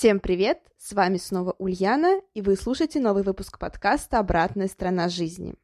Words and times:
Всем 0.00 0.18
привет! 0.18 0.60
С 0.78 0.94
вами 0.94 1.18
снова 1.18 1.54
Ульяна, 1.58 2.22
и 2.32 2.40
вы 2.40 2.56
слушаете 2.56 3.00
новый 3.00 3.22
выпуск 3.22 3.58
подкаста 3.58 4.18
«Обратная 4.18 4.66
сторона 4.66 5.10
жизни». 5.10 5.56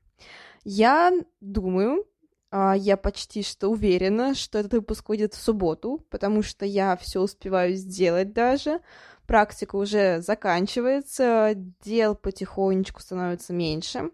Я 0.63 1.11
думаю, 1.41 2.05
а, 2.51 2.77
я 2.77 2.99
почти 2.99 3.43
что 3.43 3.69
уверена, 3.69 4.35
что 4.35 4.59
этот 4.59 4.75
выпуск 4.75 5.09
выйдет 5.09 5.33
в 5.33 5.41
субботу, 5.43 6.05
потому 6.11 6.43
что 6.43 6.67
я 6.67 6.99
все 6.99 7.23
успеваю 7.23 7.77
сделать 7.77 8.35
даже. 8.35 8.81
Практика 9.27 9.77
уже 9.77 10.21
заканчивается, 10.21 11.55
дел 11.83 12.15
потихонечку 12.15 13.01
становится 13.01 13.55
меньше. 13.55 14.11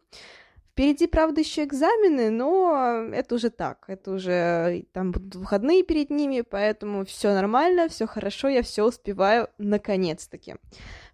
Впереди, 0.72 1.06
правда, 1.06 1.42
еще 1.42 1.64
экзамены, 1.64 2.30
но 2.30 3.04
это 3.12 3.34
уже 3.34 3.50
так, 3.50 3.84
это 3.88 4.12
уже 4.12 4.86
там 4.92 5.12
будут 5.12 5.34
выходные 5.34 5.82
перед 5.82 6.08
ними, 6.08 6.40
поэтому 6.40 7.04
все 7.04 7.34
нормально, 7.34 7.90
все 7.90 8.06
хорошо, 8.06 8.48
я 8.48 8.62
все 8.62 8.82
успеваю 8.82 9.48
наконец-таки. 9.58 10.56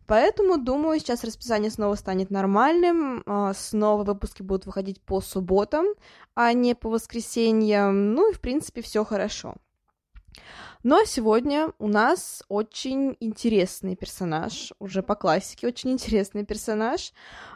Поэтому, 0.07 0.59
думаю, 0.59 1.01
сейчас 1.01 1.25
расписание 1.25 1.73
снова 1.73 1.97
станет 1.97 2.31
нормальным, 2.31 3.25
а, 3.27 3.53
снова 3.53 4.05
выпуски 4.05 4.43
будут 4.43 4.65
выходить 4.65 5.03
по 5.03 5.21
субботам, 5.21 5.87
а 6.37 6.53
не 6.53 6.77
по 6.77 6.89
воскресеньям, 6.89 8.15
ну 8.15 8.31
и, 8.31 8.35
в 8.35 8.41
принципе, 8.41 8.81
все 8.81 9.05
хорошо. 9.05 9.57
Но 10.89 11.05
сегодня 11.05 11.75
у 11.79 11.87
нас 11.87 12.43
очень 12.49 13.15
интересный 13.21 13.95
персонаж, 13.95 14.73
уже 14.79 15.03
по 15.03 15.17
классике 15.17 15.67
очень 15.67 15.91
интересный 15.91 16.47
персонаж. 16.47 17.13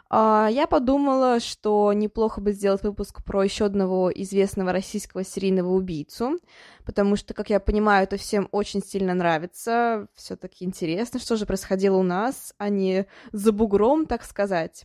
А, 0.07 0.47
я 0.51 0.67
подумала, 0.67 1.39
что 1.39 1.91
неплохо 1.93 2.41
бы 2.41 2.51
сделать 2.51 2.83
выпуск 2.83 3.23
про 3.23 3.43
еще 3.43 3.65
одного 3.65 4.11
известного 4.13 4.71
российского 4.71 5.23
серийного 5.23 5.69
убийцу, 5.69 6.37
потому 6.85 7.15
что, 7.15 7.33
как 7.33 7.49
я 7.49 7.59
понимаю, 7.59 8.03
это 8.03 8.17
всем 8.17 8.49
очень 8.51 8.83
сильно 8.83 9.15
нравится. 9.15 10.05
Все-таки 10.13 10.63
интересно, 10.63 11.19
что 11.19 11.35
же 11.35 11.47
происходило 11.47 11.97
у 11.97 12.03
нас, 12.03 12.53
а 12.59 12.69
не 12.69 13.07
за 13.31 13.51
бугром, 13.51 14.05
так 14.05 14.25
сказать. 14.25 14.83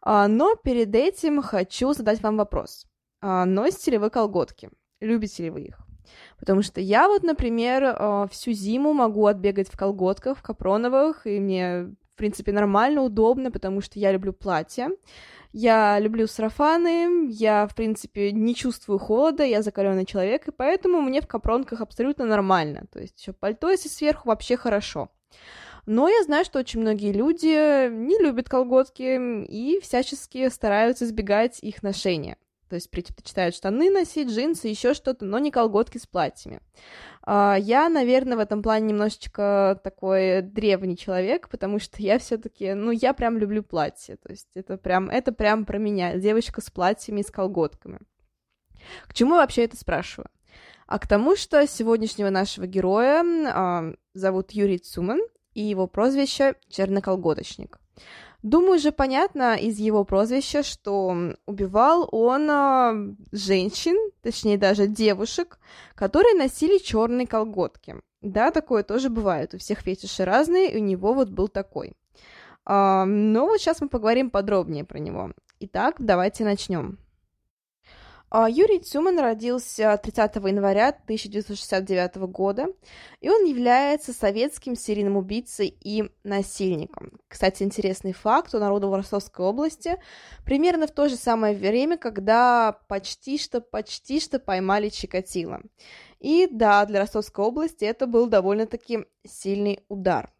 А, 0.00 0.28
но 0.28 0.54
перед 0.54 0.94
этим 0.94 1.42
хочу 1.42 1.92
задать 1.92 2.22
вам 2.22 2.38
вопрос. 2.38 2.86
А, 3.20 3.44
носите 3.44 3.90
ли 3.90 3.98
вы 3.98 4.08
колготки? 4.08 4.70
Любите 4.98 5.42
ли 5.42 5.50
вы 5.50 5.60
их? 5.60 5.81
Потому 6.38 6.62
что 6.62 6.80
я 6.80 7.08
вот, 7.08 7.22
например, 7.22 7.84
э, 7.84 8.26
всю 8.30 8.52
зиму 8.52 8.92
могу 8.92 9.26
отбегать 9.26 9.68
в 9.68 9.76
колготках, 9.76 10.38
в 10.38 10.42
капроновых, 10.42 11.26
и 11.26 11.40
мне, 11.40 11.94
в 12.14 12.16
принципе, 12.16 12.52
нормально, 12.52 13.02
удобно, 13.02 13.50
потому 13.50 13.80
что 13.80 13.98
я 13.98 14.12
люблю 14.12 14.32
платья. 14.32 14.90
Я 15.52 15.98
люблю 15.98 16.26
сарафаны, 16.26 17.28
я, 17.28 17.66
в 17.66 17.74
принципе, 17.74 18.32
не 18.32 18.54
чувствую 18.54 18.98
холода, 18.98 19.44
я 19.44 19.60
закаленный 19.60 20.06
человек, 20.06 20.48
и 20.48 20.50
поэтому 20.50 21.02
мне 21.02 21.20
в 21.20 21.26
капронках 21.26 21.82
абсолютно 21.82 22.24
нормально. 22.24 22.86
То 22.90 23.00
есть 23.00 23.20
еще 23.20 23.34
пальто, 23.34 23.70
если 23.70 23.88
сверху, 23.88 24.28
вообще 24.28 24.56
хорошо. 24.56 25.10
Но 25.84 26.08
я 26.08 26.22
знаю, 26.22 26.44
что 26.44 26.58
очень 26.58 26.80
многие 26.80 27.12
люди 27.12 27.90
не 27.90 28.18
любят 28.18 28.48
колготки 28.48 29.44
и 29.44 29.80
всячески 29.80 30.48
стараются 30.48 31.04
избегать 31.04 31.58
их 31.60 31.82
ношения. 31.82 32.36
То 32.72 32.76
есть 32.76 32.90
предпочитают 32.90 33.54
штаны 33.54 33.90
носить, 33.90 34.30
джинсы, 34.30 34.66
еще 34.68 34.94
что-то, 34.94 35.26
но 35.26 35.38
не 35.38 35.50
колготки 35.50 35.98
с 35.98 36.06
платьями. 36.06 36.62
А, 37.20 37.54
я, 37.60 37.90
наверное, 37.90 38.38
в 38.38 38.40
этом 38.40 38.62
плане 38.62 38.86
немножечко 38.86 39.78
такой 39.84 40.40
древний 40.40 40.96
человек, 40.96 41.50
потому 41.50 41.78
что 41.78 42.00
я 42.00 42.18
все-таки, 42.18 42.72
ну, 42.72 42.90
я 42.90 43.12
прям 43.12 43.36
люблю 43.36 43.62
платье. 43.62 44.16
То 44.16 44.30
есть 44.30 44.48
это 44.54 44.78
прям, 44.78 45.10
это 45.10 45.32
прям 45.32 45.66
про 45.66 45.76
меня. 45.76 46.16
Девочка 46.16 46.62
с 46.62 46.70
платьями 46.70 47.20
и 47.20 47.24
с 47.24 47.30
колготками. 47.30 47.98
К 49.06 49.12
чему 49.12 49.34
я 49.34 49.42
вообще 49.42 49.64
это 49.64 49.76
спрашиваю? 49.76 50.30
А 50.86 50.98
к 50.98 51.06
тому, 51.06 51.36
что 51.36 51.66
сегодняшнего 51.66 52.30
нашего 52.30 52.66
героя 52.66 53.94
зовут 54.14 54.52
Юрий 54.52 54.78
Цуман, 54.78 55.20
и 55.52 55.60
его 55.60 55.86
прозвище 55.86 56.54
Черноколготочник. 56.70 57.78
Думаю, 58.42 58.80
же 58.80 58.90
понятно 58.90 59.54
из 59.54 59.78
его 59.78 60.04
прозвища, 60.04 60.64
что 60.64 61.16
убивал 61.46 62.08
он 62.10 62.50
а, 62.50 62.94
женщин, 63.30 63.96
точнее 64.20 64.58
даже 64.58 64.88
девушек, 64.88 65.60
которые 65.94 66.34
носили 66.34 66.78
черные 66.78 67.28
колготки. 67.28 67.96
Да, 68.20 68.50
такое 68.50 68.82
тоже 68.82 69.10
бывает. 69.10 69.54
У 69.54 69.58
всех 69.58 69.80
фетиши 69.80 70.24
разные, 70.24 70.72
и 70.72 70.76
у 70.76 70.80
него 70.80 71.12
вот 71.14 71.28
был 71.30 71.46
такой. 71.46 71.92
А, 72.64 73.04
но 73.04 73.46
вот 73.46 73.60
сейчас 73.60 73.80
мы 73.80 73.88
поговорим 73.88 74.30
подробнее 74.30 74.84
про 74.84 74.98
него. 74.98 75.32
Итак, 75.60 75.96
давайте 75.98 76.44
начнем. 76.44 76.98
А, 78.34 78.48
Юрий 78.48 78.78
Цюман 78.78 79.18
родился 79.18 79.94
30 80.02 80.36
января 80.36 80.88
1969 80.88 82.16
года, 82.32 82.68
и 83.20 83.28
он 83.28 83.44
является 83.44 84.14
советским 84.14 84.74
серийным 84.74 85.18
убийцей 85.18 85.68
и 85.68 86.10
насильником. 86.24 87.20
Кстати, 87.28 87.62
интересный 87.62 88.14
факт, 88.14 88.54
он 88.54 88.62
родом 88.62 88.92
в 88.92 88.94
Ростовской 88.94 89.44
области, 89.44 89.98
примерно 90.46 90.86
в 90.86 90.92
то 90.92 91.10
же 91.10 91.16
самое 91.16 91.54
время, 91.54 91.98
когда 91.98 92.78
почти 92.88 93.36
что, 93.36 93.60
почти 93.60 94.18
что 94.18 94.38
поймали 94.38 94.88
Чикатило. 94.88 95.60
И 96.18 96.48
да, 96.50 96.86
для 96.86 97.00
Ростовской 97.00 97.44
области 97.44 97.84
это 97.84 98.06
был 98.06 98.28
довольно-таки 98.28 99.00
сильный 99.28 99.80
удар. 99.88 100.32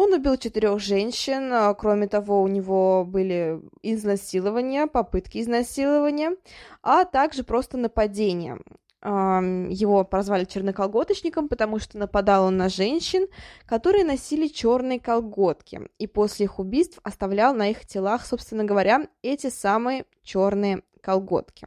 Он 0.00 0.12
убил 0.12 0.36
четырех 0.36 0.78
женщин, 0.78 1.52
а, 1.52 1.74
кроме 1.74 2.06
того, 2.06 2.40
у 2.40 2.46
него 2.46 3.04
были 3.04 3.60
изнасилования, 3.82 4.86
попытки 4.86 5.38
изнасилования, 5.38 6.36
а 6.84 7.04
также 7.04 7.42
просто 7.42 7.78
нападения. 7.78 8.60
Его 9.02 10.04
прозвали 10.04 10.44
черноколготочником, 10.44 11.48
потому 11.48 11.80
что 11.80 11.98
нападал 11.98 12.44
он 12.44 12.56
на 12.56 12.68
женщин, 12.68 13.26
которые 13.66 14.04
носили 14.04 14.46
черные 14.46 15.00
колготки, 15.00 15.90
и 15.98 16.06
после 16.06 16.44
их 16.44 16.60
убийств 16.60 17.00
оставлял 17.02 17.52
на 17.52 17.68
их 17.68 17.84
телах, 17.84 18.24
собственно 18.24 18.62
говоря, 18.62 19.08
эти 19.22 19.50
самые 19.50 20.04
черные 20.22 20.84
колготки. 21.02 21.66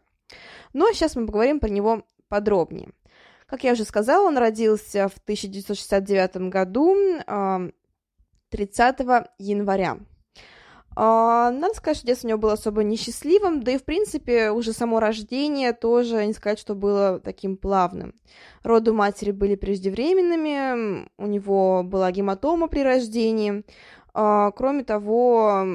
Ну 0.72 0.90
а 0.90 0.94
сейчас 0.94 1.18
мы 1.18 1.26
поговорим 1.26 1.60
про 1.60 1.68
него 1.68 2.04
подробнее. 2.30 2.92
Как 3.46 3.66
я 3.66 3.74
уже 3.74 3.84
сказала, 3.84 4.26
он 4.26 4.38
родился 4.38 5.10
в 5.10 5.18
1969 5.18 6.50
году 6.50 6.96
30 8.52 9.00
января. 9.40 9.98
А, 10.94 11.52
надо 11.52 11.74
сказать, 11.74 11.98
что 11.98 12.08
детство 12.08 12.28
у 12.28 12.30
него 12.30 12.40
было 12.40 12.54
особо 12.54 12.84
несчастливым, 12.84 13.64
да 13.64 13.72
и, 13.72 13.78
в 13.78 13.86
принципе, 13.86 14.52
уже 14.52 14.74
само 14.74 15.00
рождение 15.00 15.72
тоже, 15.72 16.26
не 16.26 16.34
сказать, 16.34 16.60
что 16.60 16.76
было 16.76 17.20
таким 17.20 17.56
плавным. 17.56 18.14
Роды 18.64 18.92
матери 18.92 19.32
были 19.32 19.56
преждевременными, 19.56 21.08
у 21.18 21.28
него 21.28 21.84
была 21.84 22.12
гематома 22.12 22.68
при 22.68 22.82
рождении. 22.82 23.64
А, 24.14 24.52
кроме 24.52 24.84
того, 24.84 25.66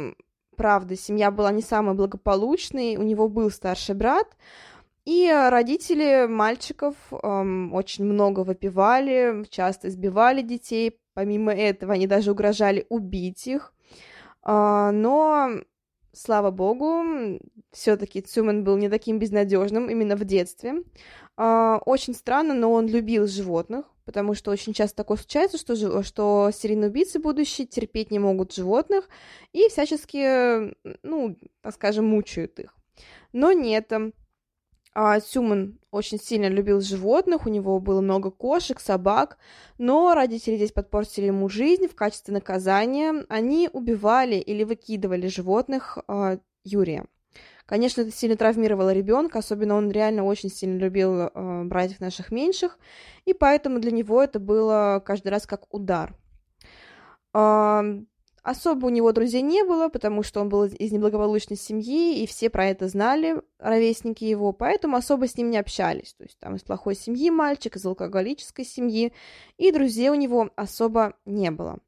правда, 0.57 0.97
семья 0.97 1.31
была 1.31 1.51
не 1.51 1.63
самой 1.63 1.95
благополучной, 1.95 2.97
у 2.97 3.03
него 3.03 3.29
был 3.29 3.51
старший 3.51 3.95
брат, 3.95 4.37
и 5.07 5.31
родители 5.31 6.27
мальчиков 6.27 6.97
эм, 7.11 7.73
очень 7.73 8.05
много 8.05 8.41
выпивали, 8.41 9.47
часто 9.49 9.89
избивали 9.89 10.43
детей, 10.43 10.99
Помимо 11.17 11.51
этого, 11.51 11.95
они 11.95 12.07
даже 12.07 12.31
угрожали 12.31 12.85
убить 12.91 13.47
их. 13.47 13.73
А, 14.43 14.93
но, 14.93 15.49
слава 16.13 16.51
богу, 16.51 17.41
все-таки 17.73 18.21
Цюман 18.21 18.65
был 18.65 18.77
не 18.77 18.91
таким 18.91 19.19
безнадежным 19.19 19.89
именно 19.89 20.15
в 20.15 20.25
детстве. 20.27 20.83
А, 21.39 21.81
очень 21.87 22.13
странно, 22.13 22.53
но 22.53 22.71
он 22.71 22.87
любил 22.87 23.27
животных, 23.27 23.87
потому 24.05 24.35
что 24.35 24.51
очень 24.51 24.75
часто 24.75 24.97
такое 24.97 25.17
случается, 25.17 25.57
что, 25.57 26.03
что 26.03 26.51
серийные 26.53 26.91
убийцы 26.91 27.19
будущие 27.19 27.67
терпеть 27.67 28.11
не 28.11 28.19
могут 28.19 28.53
животных 28.53 29.09
и 29.55 29.71
всячески, 29.71 30.75
ну, 31.03 31.39
так 31.63 31.73
скажем, 31.73 32.05
мучают 32.05 32.61
их. 32.61 32.77
Но 33.33 33.53
нет, 33.53 33.91
а, 34.99 35.21
Сюман 35.21 35.79
очень 35.91 36.19
сильно 36.19 36.49
любил 36.49 36.81
животных, 36.81 37.45
у 37.45 37.51
него 37.51 37.79
было 37.81 38.01
много 38.01 38.31
кошек, 38.31 38.81
собак, 38.81 39.37
но 39.77 40.15
родители 40.15 40.57
здесь 40.57 40.73
подпортили 40.73 41.27
ему 41.27 41.51
жизнь 41.51 41.87
в 41.87 41.95
качестве 41.95 42.33
наказания. 42.33 43.27
Они 43.29 43.69
убивали 43.71 44.37
или 44.37 44.65
выкидывали 44.65 45.27
животных 45.27 45.99
а, 46.09 46.39
Юрия. 46.65 47.05
Конечно, 47.67 48.01
это 48.01 48.11
сильно 48.11 48.37
травмировало 48.39 48.95
ребенка, 48.95 49.41
особенно 49.41 49.75
он 49.75 49.91
реально 49.91 50.25
очень 50.25 50.49
сильно 50.49 50.79
любил 50.79 51.13
э, 51.19 51.65
братьев 51.65 52.01
наших 52.01 52.31
меньших, 52.31 52.79
и 53.27 53.35
поэтому 53.35 53.81
для 53.81 53.91
него 53.91 54.23
это 54.23 54.39
было 54.39 55.03
каждый 55.05 55.29
раз 55.29 55.47
как 55.47 55.75
удар. 55.75 56.17
Э, 57.35 57.83
Особо 58.47 58.87
у 58.87 58.91
него 58.91 59.11
друзей 59.11 59.43
не 59.43 59.65
было, 59.65 59.89
потому 59.89 60.23
что 60.23 60.41
он 60.41 60.49
был 60.49 60.67
из 60.67 60.93
неблагополучной 60.93 61.57
семьи, 61.57 62.23
и 62.23 62.29
все 62.29 62.49
про 62.49 62.67
это 62.67 62.87
знали, 62.87 63.43
ровесники 63.59 64.23
его, 64.23 64.53
поэтому 64.53 64.97
особо 64.97 65.27
с 65.27 65.37
ним 65.37 65.51
не 65.51 65.59
общались. 65.59 66.15
То 66.15 66.23
есть 66.23 66.39
там 66.39 66.55
из 66.55 66.63
плохой 66.63 66.95
семьи 66.95 67.29
мальчик, 67.29 67.75
из 67.75 67.85
алкоголической 67.85 68.65
семьи, 68.65 69.13
и 69.57 69.73
друзей 69.73 70.11
у 70.11 70.15
него 70.15 70.51
особо 70.55 71.15
не 71.25 71.51
было. 71.51 71.81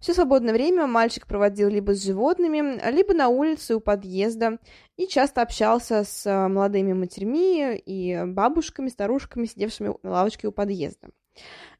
Все 0.00 0.14
свободное 0.14 0.54
время 0.54 0.86
мальчик 0.86 1.26
проводил 1.26 1.68
либо 1.68 1.94
с 1.94 2.02
животными, 2.02 2.80
либо 2.90 3.12
на 3.12 3.28
улице 3.28 3.76
у 3.76 3.80
подъезда, 3.80 4.58
и 4.96 5.06
часто 5.08 5.42
общался 5.42 6.02
с 6.02 6.24
э, 6.24 6.48
молодыми 6.48 6.94
матерьми 6.94 7.76
и 7.76 8.22
бабушками, 8.24 8.88
старушками, 8.88 9.44
сидевшими 9.44 9.94
на 10.02 10.10
лавочке 10.12 10.48
у 10.48 10.52
подъезда. 10.52 11.08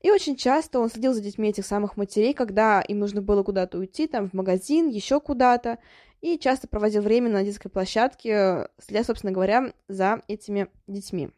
И 0.02 0.10
очень 0.10 0.36
часто 0.36 0.78
он 0.78 0.88
следил 0.90 1.12
за 1.12 1.20
детьми 1.20 1.48
этих 1.48 1.66
самых 1.66 1.96
матерей, 1.96 2.34
когда 2.34 2.80
им 2.80 2.98
нужно 2.98 3.22
было 3.22 3.42
куда-то 3.42 3.78
уйти, 3.78 4.06
там, 4.06 4.28
в 4.28 4.34
магазин, 4.34 4.88
еще 4.88 5.20
куда-то, 5.20 5.78
и 6.20 6.38
часто 6.38 6.68
проводил 6.68 7.02
время 7.02 7.30
на 7.30 7.44
детской 7.44 7.68
площадке, 7.68 8.68
следя, 8.78 9.04
собственно 9.04 9.32
говоря, 9.32 9.72
за 9.88 10.22
этими 10.28 10.68
детьми. 10.86 11.30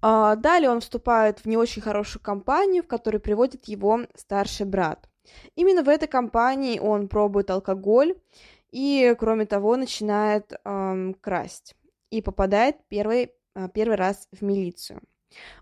А, 0.00 0.36
далее 0.36 0.70
он 0.70 0.80
вступает 0.80 1.38
в 1.38 1.46
не 1.46 1.56
очень 1.56 1.80
хорошую 1.82 2.22
компанию, 2.22 2.82
в 2.82 2.88
которой 2.88 3.18
приводит 3.18 3.66
его 3.66 4.00
старший 4.14 4.66
брат. 4.66 5.08
Именно 5.54 5.84
в 5.84 5.88
этой 5.88 6.08
компании 6.08 6.80
он 6.80 7.08
пробует 7.08 7.50
алкоголь 7.50 8.16
и, 8.72 9.14
кроме 9.18 9.46
того, 9.46 9.76
начинает 9.76 10.52
эм, 10.64 11.14
красть 11.14 11.76
и 12.10 12.20
попадает 12.20 12.76
первый, 12.88 13.32
э, 13.54 13.68
первый 13.72 13.96
раз 13.96 14.28
в 14.32 14.42
милицию. 14.42 15.00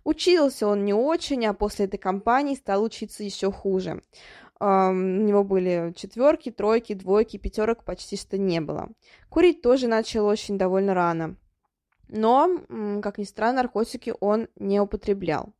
Учился 0.04 0.66
он 0.66 0.84
не 0.84 0.94
очень, 0.94 1.46
а 1.46 1.54
после 1.54 1.86
этой 1.86 1.98
кампании 1.98 2.54
стал 2.54 2.82
учиться 2.82 3.22
еще 3.22 3.50
хуже. 3.50 4.02
У 4.60 4.64
него 4.64 5.42
были 5.42 5.94
четверки, 5.96 6.50
тройки, 6.50 6.92
двойки, 6.92 7.38
пятерок 7.38 7.82
почти 7.84 8.16
что 8.16 8.36
не 8.36 8.60
было. 8.60 8.90
Курить 9.30 9.62
тоже 9.62 9.88
начал 9.88 10.26
очень 10.26 10.58
довольно 10.58 10.92
рано. 10.92 11.36
Но, 12.08 12.60
как 13.02 13.18
ни 13.18 13.24
странно, 13.24 13.62
наркотики 13.62 14.12
он 14.20 14.48
не 14.56 14.80
употреблял. 14.80 15.54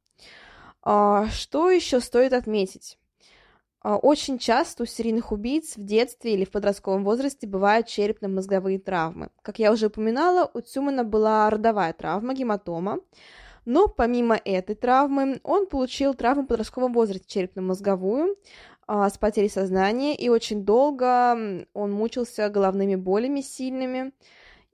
Uh, 0.83 1.29
что 1.29 1.71
еще 1.71 2.01
стоит 2.01 2.33
отметить? 2.33 2.99
Uh, 3.85 3.99
очень 3.99 4.39
часто 4.39 4.83
у 4.83 4.87
серийных 4.87 5.31
убийц 5.31 5.77
в 5.77 5.85
детстве 5.85 6.35
или 6.35 6.45
в 6.45 6.51
подростковом 6.51 7.05
возрасте 7.05 7.47
бывают 7.47 7.87
черепно-мозговые 7.87 8.79
травмы. 8.79 9.31
Как 9.43 9.59
я 9.59 9.73
уже 9.73 9.89
упоминала, 9.89 10.51
у 10.55 10.61
Тюмана 10.63 11.05
была 11.05 11.51
родовая 11.51 11.93
травма, 11.93 12.35
гематома, 12.35 12.99
но 13.65 13.89
помимо 13.89 14.41
этой 14.45 14.75
травмы 14.75 15.41
он 15.43 15.67
получил 15.67 16.15
травму 16.15 16.43
в 16.43 16.47
подростковом 16.47 16.93
возрасте 16.93 17.27
черепно-мозговую 17.27 18.37
а, 18.87 19.09
с 19.09 19.19
потерей 19.19 19.51
сознания, 19.51 20.17
и 20.17 20.29
очень 20.29 20.65
долго 20.65 21.67
он 21.75 21.93
мучился 21.93 22.49
головными 22.49 22.97
болями 22.97 23.41
сильными. 23.41 24.13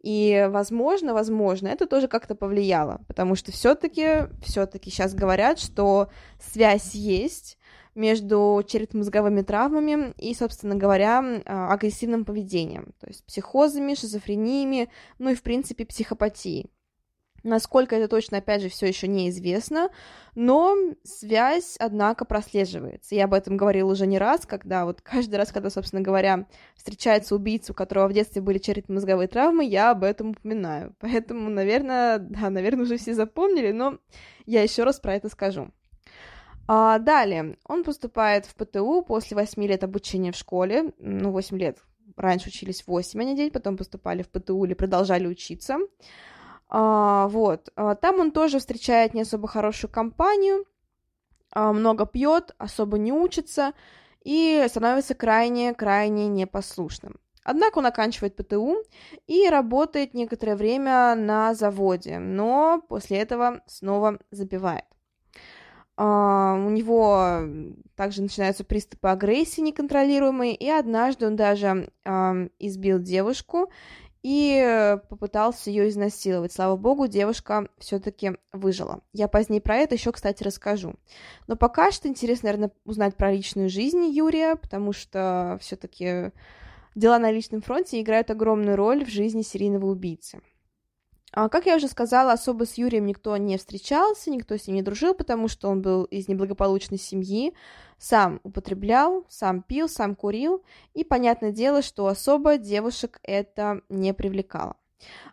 И, 0.02 0.46
возможно, 0.50 1.14
возможно, 1.14 1.66
это 1.66 1.86
тоже 1.86 2.06
как-то 2.06 2.34
повлияло, 2.34 3.00
потому 3.08 3.34
что 3.34 3.50
все-таки, 3.50 4.28
все-таки 4.40 4.88
сейчас 4.88 5.14
говорят, 5.14 5.58
что 5.58 6.10
связь 6.38 6.94
есть 6.94 7.58
между 7.96 8.62
черепно-мозговыми 8.66 9.42
травмами 9.42 10.14
и, 10.18 10.32
собственно 10.34 10.76
говоря, 10.76 11.42
а, 11.44 11.72
агрессивным 11.72 12.24
поведением, 12.24 12.92
то 13.00 13.08
есть 13.08 13.24
психозами, 13.26 13.94
шизофрениями, 13.94 14.90
ну 15.18 15.30
и, 15.30 15.34
в 15.34 15.42
принципе, 15.42 15.84
психопатией. 15.84 16.70
Насколько 17.46 17.94
это 17.94 18.08
точно, 18.08 18.38
опять 18.38 18.60
же, 18.60 18.68
все 18.68 18.86
еще 18.86 19.06
неизвестно, 19.06 19.90
но 20.34 20.74
связь, 21.04 21.76
однако, 21.78 22.24
прослеживается. 22.24 23.14
Я 23.14 23.26
об 23.26 23.34
этом 23.34 23.56
говорила 23.56 23.92
уже 23.92 24.08
не 24.08 24.18
раз, 24.18 24.46
когда 24.46 24.84
вот 24.84 25.00
каждый 25.00 25.36
раз, 25.36 25.52
когда, 25.52 25.70
собственно 25.70 26.02
говоря, 26.02 26.46
встречается 26.74 27.36
убийца, 27.36 27.70
у 27.70 27.74
которого 27.76 28.08
в 28.08 28.12
детстве 28.12 28.42
были 28.42 28.58
черепно-мозговые 28.58 29.28
травмы, 29.28 29.64
я 29.64 29.92
об 29.92 30.02
этом 30.02 30.30
упоминаю. 30.30 30.96
Поэтому, 31.00 31.48
наверное, 31.48 32.18
да, 32.18 32.50
наверное, 32.50 32.82
уже 32.82 32.96
все 32.96 33.14
запомнили, 33.14 33.70
но 33.70 33.98
я 34.44 34.64
еще 34.64 34.82
раз 34.82 34.98
про 34.98 35.14
это 35.14 35.28
скажу. 35.28 35.70
А, 36.66 36.98
далее, 36.98 37.58
он 37.64 37.84
поступает 37.84 38.46
в 38.46 38.56
ПТУ 38.56 39.04
после 39.06 39.36
8 39.36 39.64
лет 39.64 39.84
обучения 39.84 40.32
в 40.32 40.36
школе, 40.36 40.92
ну, 40.98 41.30
8 41.30 41.56
лет, 41.56 41.78
раньше 42.16 42.48
учились 42.48 42.82
8, 42.88 43.20
а 43.20 43.24
не 43.24 43.36
9, 43.36 43.52
потом 43.52 43.76
поступали 43.76 44.22
в 44.22 44.30
ПТУ 44.30 44.64
или 44.64 44.74
продолжали 44.74 45.28
учиться. 45.28 45.78
А, 46.68 47.28
вот. 47.28 47.70
А, 47.76 47.94
там 47.94 48.20
он 48.20 48.32
тоже 48.32 48.58
встречает 48.58 49.14
не 49.14 49.22
особо 49.22 49.48
хорошую 49.48 49.90
компанию, 49.90 50.64
а, 51.52 51.72
много 51.72 52.06
пьет, 52.06 52.54
особо 52.58 52.98
не 52.98 53.12
учится 53.12 53.72
и 54.24 54.64
становится 54.68 55.14
крайне-крайне 55.14 56.28
непослушным. 56.28 57.16
Однако 57.44 57.78
он 57.78 57.86
оканчивает 57.86 58.34
ПТУ 58.34 58.78
и 59.28 59.48
работает 59.48 60.14
некоторое 60.14 60.56
время 60.56 61.14
на 61.14 61.54
заводе, 61.54 62.18
но 62.18 62.82
после 62.88 63.18
этого 63.18 63.60
снова 63.66 64.18
забивает. 64.32 64.84
Uh, 65.98 66.66
у 66.66 66.68
него 66.68 67.40
также 67.94 68.20
начинаются 68.20 68.64
приступы 68.64 69.08
агрессии 69.08 69.62
неконтролируемые, 69.62 70.54
и 70.54 70.68
однажды 70.68 71.26
он 71.26 71.36
даже 71.36 71.90
избил 72.58 72.98
девушку 72.98 73.70
и 74.28 74.98
попытался 75.08 75.70
ее 75.70 75.88
изнасиловать. 75.88 76.52
Слава 76.52 76.76
богу, 76.76 77.06
девушка 77.06 77.68
все-таки 77.78 78.32
выжила. 78.52 79.00
Я 79.12 79.28
позднее 79.28 79.60
про 79.60 79.76
это 79.76 79.94
еще, 79.94 80.10
кстати, 80.10 80.42
расскажу. 80.42 80.94
Но 81.46 81.54
пока 81.54 81.92
что 81.92 82.08
интересно, 82.08 82.48
наверное, 82.48 82.72
узнать 82.84 83.16
про 83.16 83.30
личную 83.30 83.68
жизнь 83.68 84.04
Юрия, 84.06 84.56
потому 84.56 84.92
что 84.92 85.58
все-таки 85.60 86.32
дела 86.96 87.20
на 87.20 87.30
личном 87.30 87.62
фронте 87.62 88.00
играют 88.00 88.28
огромную 88.32 88.74
роль 88.74 89.04
в 89.04 89.08
жизни 89.08 89.42
серийного 89.42 89.86
убийцы. 89.86 90.40
А, 91.36 91.50
как 91.50 91.66
я 91.66 91.76
уже 91.76 91.86
сказала, 91.86 92.32
особо 92.32 92.64
с 92.64 92.78
Юрием 92.78 93.04
никто 93.04 93.36
не 93.36 93.58
встречался, 93.58 94.30
никто 94.30 94.56
с 94.56 94.66
ним 94.66 94.76
не 94.76 94.82
дружил, 94.82 95.12
потому 95.12 95.48
что 95.48 95.68
он 95.68 95.82
был 95.82 96.04
из 96.04 96.28
неблагополучной 96.28 96.96
семьи, 96.96 97.52
сам 97.98 98.40
употреблял, 98.42 99.26
сам 99.28 99.60
пил, 99.60 99.86
сам 99.86 100.14
курил, 100.14 100.64
и 100.94 101.04
понятное 101.04 101.52
дело, 101.52 101.82
что 101.82 102.06
особо 102.06 102.56
девушек 102.56 103.20
это 103.22 103.82
не 103.90 104.14
привлекало. 104.14 104.76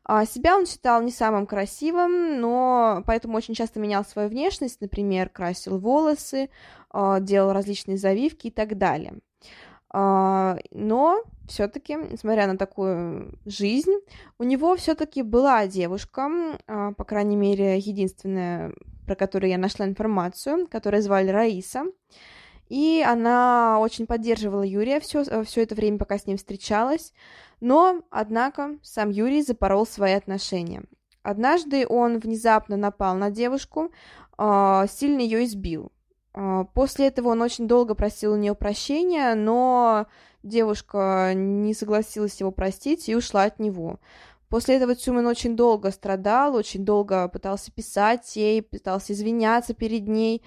А 0.04 0.26
себя 0.26 0.58
он 0.58 0.66
считал 0.66 1.02
не 1.02 1.12
самым 1.12 1.48
красивым, 1.48 2.42
но 2.42 3.02
поэтому 3.08 3.38
очень 3.38 3.54
часто 3.54 3.80
менял 3.80 4.04
свою 4.04 4.28
внешность, 4.28 4.82
например, 4.82 5.30
красил 5.30 5.80
волосы, 5.80 6.50
а, 6.90 7.22
делал 7.22 7.54
различные 7.54 7.98
завивки 7.98 8.48
и 8.48 8.52
так 8.52 8.78
далее. 8.78 9.20
Но 9.94 11.24
все-таки, 11.48 11.96
несмотря 11.96 12.48
на 12.48 12.58
такую 12.58 13.38
жизнь, 13.46 13.94
у 14.40 14.44
него 14.44 14.76
все-таки 14.76 15.22
была 15.22 15.68
девушка, 15.68 16.30
а, 16.68 16.94
по 16.94 17.04
крайней 17.04 17.36
мере, 17.36 17.78
единственная, 17.78 18.74
про 19.06 19.16
которую 19.16 19.50
я 19.50 19.58
нашла 19.58 19.86
информацию, 19.86 20.68
которую 20.68 21.02
звали 21.02 21.30
Раиса. 21.30 21.86
И 22.70 23.04
она 23.06 23.78
очень 23.80 24.08
поддерживала 24.08 24.64
Юрия 24.64 25.00
все, 25.00 25.44
все 25.44 25.62
это 25.62 25.76
время, 25.76 25.98
пока 25.98 26.18
с 26.18 26.26
ним 26.26 26.38
встречалась. 26.38 27.14
Но, 27.60 28.02
однако, 28.10 28.78
сам 28.82 29.10
Юрий 29.10 29.42
запорол 29.42 29.86
свои 29.86 30.14
отношения. 30.14 30.84
Однажды 31.22 31.86
он 31.88 32.20
внезапно 32.20 32.76
напал 32.76 33.16
на 33.16 33.32
девушку, 33.32 33.92
а, 34.38 34.88
сильно 34.88 35.20
ее 35.20 35.46
избил. 35.46 35.92
А, 36.34 36.66
после 36.66 37.08
этого 37.08 37.30
он 37.30 37.42
очень 37.42 37.68
долго 37.68 37.96
просил 37.96 38.34
у 38.34 38.38
нее 38.38 38.56
прощения, 38.56 39.36
но 39.36 40.08
девушка 40.44 41.34
не 41.36 41.74
согласилась 41.74 42.40
его 42.40 42.52
простить 42.52 43.10
и 43.10 43.16
ушла 43.16 43.44
от 43.44 43.60
него. 43.60 44.00
После 44.50 44.76
этого 44.76 44.94
Цюмен 44.94 45.26
очень 45.26 45.56
долго 45.56 45.90
страдал, 45.90 46.56
очень 46.56 46.86
долго 46.86 47.28
пытался 47.28 47.72
писать 47.72 48.36
ей, 48.36 48.62
пытался 48.62 49.14
извиняться 49.14 49.74
перед 49.74 50.08
ней. 50.08 50.44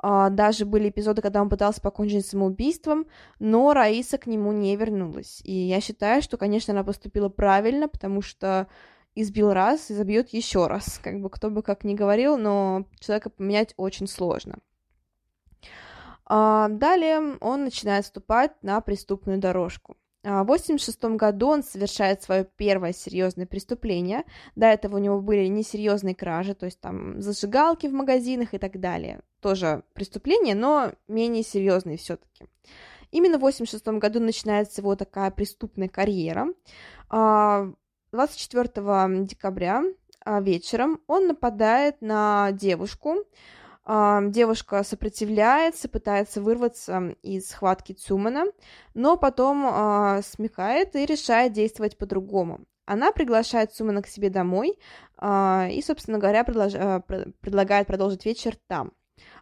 А, 0.00 0.28
даже 0.28 0.64
были 0.64 0.88
эпизоды, 0.88 1.22
когда 1.22 1.40
он 1.40 1.48
пытался 1.48 1.80
покончить 1.80 2.26
самоубийством, 2.26 3.06
но 3.38 3.72
Раиса 3.72 4.18
к 4.18 4.26
нему 4.26 4.50
не 4.52 4.74
вернулась. 4.76 5.40
И 5.44 5.52
я 5.52 5.80
считаю, 5.80 6.20
что, 6.20 6.36
конечно, 6.36 6.72
она 6.72 6.82
поступила 6.82 7.28
правильно, 7.28 7.88
потому 7.88 8.22
что 8.22 8.66
избил 9.14 9.52
раз 9.52 9.90
и 9.90 9.94
забьет 9.94 10.30
еще 10.30 10.66
раз. 10.66 10.98
Как 11.02 11.20
бы 11.20 11.30
кто 11.30 11.48
бы 11.48 11.62
как 11.62 11.84
ни 11.84 11.94
говорил, 11.94 12.36
но 12.36 12.86
человека 12.98 13.30
поменять 13.30 13.72
очень 13.76 14.08
сложно. 14.08 14.58
А, 16.36 16.66
далее 16.68 17.36
он 17.40 17.62
начинает 17.62 18.06
вступать 18.06 18.60
на 18.60 18.80
преступную 18.80 19.38
дорожку. 19.38 19.96
А, 20.24 20.42
в 20.42 20.50
1986 20.50 21.16
году 21.16 21.46
он 21.46 21.62
совершает 21.62 22.24
свое 22.24 22.44
первое 22.56 22.92
серьезное 22.92 23.46
преступление. 23.46 24.24
До 24.56 24.66
этого 24.66 24.96
у 24.96 24.98
него 24.98 25.20
были 25.20 25.46
несерьезные 25.46 26.16
кражи, 26.16 26.54
то 26.54 26.66
есть 26.66 26.80
там 26.80 27.22
зажигалки 27.22 27.86
в 27.86 27.92
магазинах 27.92 28.52
и 28.52 28.58
так 28.58 28.80
далее. 28.80 29.20
Тоже 29.40 29.84
преступления, 29.92 30.56
но 30.56 30.90
менее 31.06 31.44
серьезные 31.44 31.98
все-таки. 31.98 32.46
Именно 33.12 33.38
в 33.38 33.46
1986 33.46 34.00
году 34.00 34.18
начинается 34.18 34.80
его 34.80 34.96
такая 34.96 35.30
преступная 35.30 35.88
карьера. 35.88 36.48
24 37.10 38.70
а, 38.76 39.08
декабря 39.08 39.84
вечером 40.26 41.00
он 41.06 41.28
нападает 41.28 42.00
на 42.00 42.50
девушку, 42.50 43.18
Девушка 43.86 44.82
сопротивляется, 44.82 45.90
пытается 45.90 46.40
вырваться 46.40 47.14
из 47.22 47.50
схватки 47.50 47.92
Цумана, 47.92 48.46
но 48.94 49.18
потом 49.18 49.66
э, 49.66 50.22
смекает 50.22 50.96
и 50.96 51.04
решает 51.04 51.52
действовать 51.52 51.98
по-другому. 51.98 52.60
Она 52.86 53.12
приглашает 53.12 53.74
Цумана 53.74 54.00
к 54.00 54.06
себе 54.06 54.30
домой 54.30 54.78
э, 55.20 55.68
и, 55.70 55.82
собственно 55.82 56.18
говоря, 56.18 56.44
предлагает 56.44 57.86
продолжить 57.86 58.24
вечер 58.24 58.56
там. 58.68 58.92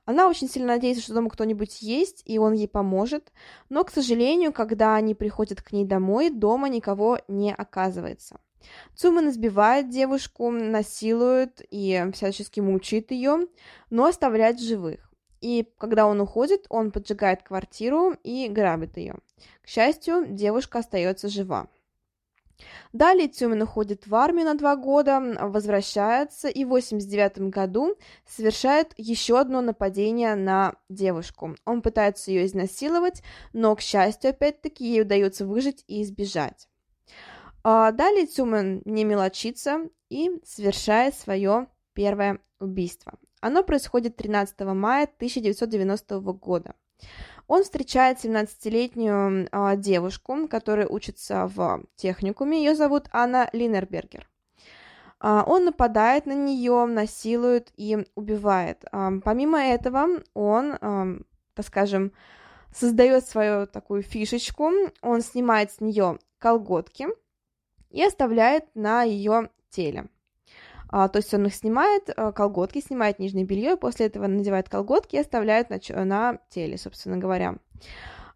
Она 0.04 0.28
очень 0.28 0.48
сильно 0.48 0.74
надеется, 0.74 1.04
что 1.04 1.14
дома 1.14 1.30
кто-нибудь 1.30 1.80
есть, 1.80 2.22
и 2.26 2.38
он 2.38 2.52
ей 2.52 2.66
поможет, 2.66 3.32
но, 3.68 3.84
к 3.84 3.90
сожалению, 3.90 4.52
когда 4.52 4.96
они 4.96 5.14
приходят 5.14 5.62
к 5.62 5.70
ней 5.70 5.84
домой, 5.84 6.30
дома 6.30 6.68
никого 6.68 7.20
не 7.28 7.54
оказывается. 7.54 8.40
Цуман 8.94 9.30
избивает 9.30 9.90
девушку, 9.90 10.50
насилует 10.50 11.62
и 11.70 12.04
всячески 12.12 12.60
мучает 12.60 13.10
ее, 13.10 13.46
но 13.90 14.06
оставляет 14.06 14.60
живых. 14.60 15.10
И 15.40 15.68
когда 15.78 16.06
он 16.06 16.20
уходит, 16.20 16.66
он 16.68 16.92
поджигает 16.92 17.42
квартиру 17.42 18.14
и 18.22 18.48
грабит 18.48 18.96
ее. 18.96 19.16
К 19.62 19.68
счастью, 19.68 20.26
девушка 20.28 20.78
остается 20.78 21.28
жива. 21.28 21.68
Далее 22.92 23.28
Тюмин 23.28 23.62
уходит 23.62 24.06
в 24.06 24.14
армию 24.14 24.46
на 24.46 24.54
два 24.54 24.76
года, 24.76 25.20
возвращается 25.40 26.48
и 26.48 26.64
в 26.64 26.68
89 26.68 27.50
году 27.50 27.96
совершает 28.26 28.92
еще 28.96 29.40
одно 29.40 29.60
нападение 29.60 30.34
на 30.34 30.74
девушку. 30.88 31.56
Он 31.64 31.82
пытается 31.82 32.30
ее 32.30 32.46
изнасиловать, 32.46 33.22
но, 33.52 33.74
к 33.74 33.80
счастью, 33.80 34.30
опять-таки, 34.30 34.84
ей 34.84 35.02
удается 35.02 35.46
выжить 35.46 35.84
и 35.88 36.02
избежать. 36.02 36.68
А 37.64 37.92
далее 37.92 38.26
Тюмен 38.26 38.82
не 38.84 39.04
мелочится 39.04 39.88
и 40.08 40.30
совершает 40.44 41.14
свое 41.14 41.68
первое 41.94 42.40
убийство. 42.58 43.14
Оно 43.40 43.62
происходит 43.62 44.16
13 44.16 44.60
мая 44.60 45.04
1990 45.04 46.20
года. 46.20 46.74
Он 47.46 47.64
встречает 47.64 48.24
17-летнюю 48.24 49.48
э, 49.50 49.76
девушку, 49.76 50.48
которая 50.48 50.86
учится 50.86 51.48
в 51.48 51.84
техникуме. 51.96 52.58
Ее 52.58 52.74
зовут 52.74 53.08
Анна 53.12 53.50
Линербергер. 53.52 54.28
Э, 55.20 55.42
он 55.46 55.64
нападает 55.64 56.26
на 56.26 56.34
нее, 56.34 56.86
насилует 56.86 57.72
и 57.76 58.06
убивает. 58.14 58.84
Э, 58.92 59.10
помимо 59.24 59.60
этого, 59.60 60.22
он, 60.34 60.72
э, 60.80 61.18
так 61.54 61.66
скажем, 61.66 62.12
создает 62.72 63.26
свою 63.26 63.66
такую 63.66 64.02
фишечку. 64.02 64.70
Он 65.00 65.20
снимает 65.20 65.72
с 65.72 65.80
нее 65.80 66.18
колготки– 66.38 67.08
и 67.92 68.02
оставляет 68.02 68.64
на 68.74 69.02
ее 69.02 69.50
теле. 69.70 70.08
А, 70.88 71.08
то 71.08 71.18
есть 71.18 71.32
он 71.32 71.46
их 71.46 71.54
снимает, 71.54 72.10
а, 72.14 72.32
колготки, 72.32 72.80
снимает 72.80 73.18
нижнее 73.18 73.46
белье, 73.46 73.76
после 73.76 74.06
этого 74.06 74.26
надевает 74.26 74.68
колготки 74.68 75.16
и 75.16 75.20
оставляет 75.20 75.70
на, 75.70 76.04
на 76.04 76.38
теле, 76.50 76.76
собственно 76.76 77.16
говоря. 77.16 77.56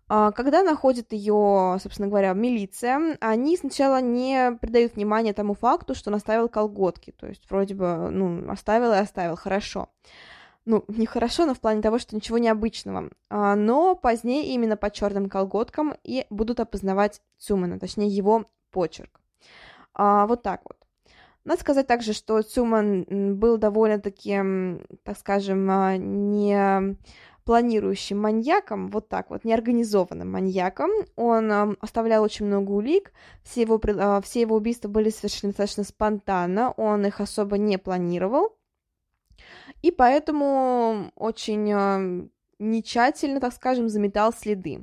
А, 0.08 0.30
когда 0.32 0.62
находит 0.62 1.12
ее, 1.12 1.78
собственно 1.82 2.08
говоря, 2.08 2.32
милиция, 2.32 3.18
они 3.20 3.56
сначала 3.56 4.00
не 4.00 4.56
придают 4.60 4.94
внимания 4.94 5.32
тому 5.32 5.54
факту, 5.54 5.94
что 5.94 6.10
он 6.10 6.14
оставил 6.16 6.48
колготки. 6.48 7.10
То 7.10 7.26
есть 7.26 7.42
вроде 7.50 7.74
бы, 7.74 8.08
ну, 8.10 8.50
оставил 8.50 8.92
и 8.92 8.96
оставил, 8.96 9.36
хорошо. 9.36 9.90
Ну, 10.64 10.84
не 10.88 11.06
хорошо, 11.06 11.46
но 11.46 11.54
в 11.54 11.60
плане 11.60 11.82
того, 11.82 11.98
что 11.98 12.16
ничего 12.16 12.38
необычного. 12.38 13.10
А, 13.28 13.54
но 13.54 13.94
позднее 13.96 14.46
именно 14.46 14.76
по 14.76 14.90
черным 14.90 15.28
колготкам 15.28 15.94
и 16.04 16.26
будут 16.30 16.60
опознавать 16.60 17.20
Цумана, 17.36 17.78
точнее 17.78 18.08
его 18.08 18.46
почерк. 18.70 19.20
А, 19.96 20.26
вот 20.26 20.42
так 20.42 20.60
вот. 20.64 20.76
Надо 21.44 21.60
сказать 21.60 21.86
также, 21.86 22.12
что 22.12 22.42
Цуман 22.42 23.36
был 23.38 23.56
довольно-таки, 23.56 24.36
так 25.04 25.16
скажем, 25.16 25.68
а, 25.70 25.96
не 25.96 26.96
планирующим 27.44 28.18
маньяком, 28.20 28.88
вот 28.88 29.08
так 29.08 29.30
вот, 29.30 29.44
неорганизованным 29.44 30.30
маньяком. 30.30 30.90
Он 31.14 31.76
оставлял 31.80 32.22
очень 32.22 32.46
много 32.46 32.72
улик, 32.72 33.12
все 33.42 33.62
его, 33.62 33.80
а, 33.98 34.20
все 34.20 34.40
его 34.42 34.56
убийства 34.56 34.88
были 34.88 35.10
совершены 35.10 35.52
достаточно 35.52 35.84
спонтанно, 35.84 36.72
он 36.72 37.06
их 37.06 37.20
особо 37.20 37.56
не 37.56 37.78
планировал, 37.78 38.58
и 39.80 39.92
поэтому 39.92 41.12
очень 41.14 42.30
нечательно, 42.58 43.40
так 43.40 43.52
скажем, 43.52 43.88
заметал 43.88 44.32
следы. 44.32 44.82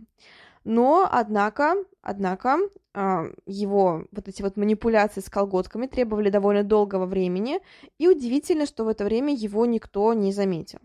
Но, 0.64 1.08
однако, 1.12 1.76
однако, 2.04 2.60
а, 2.94 3.26
его 3.48 4.06
вот 4.12 4.28
эти 4.28 4.44
вот 4.44 4.58
манипуляции 4.58 5.22
с 5.22 5.30
колготками 5.30 5.88
требовали 5.88 6.30
довольно 6.30 6.64
долгого 6.64 7.08
времени, 7.08 7.60
и 7.98 8.08
удивительно, 8.08 8.68
что 8.68 8.84
в 8.84 8.90
это 8.90 9.06
время 9.06 9.34
его 9.34 9.66
никто 9.66 10.14
не 10.14 10.32
заметил. 10.32 10.80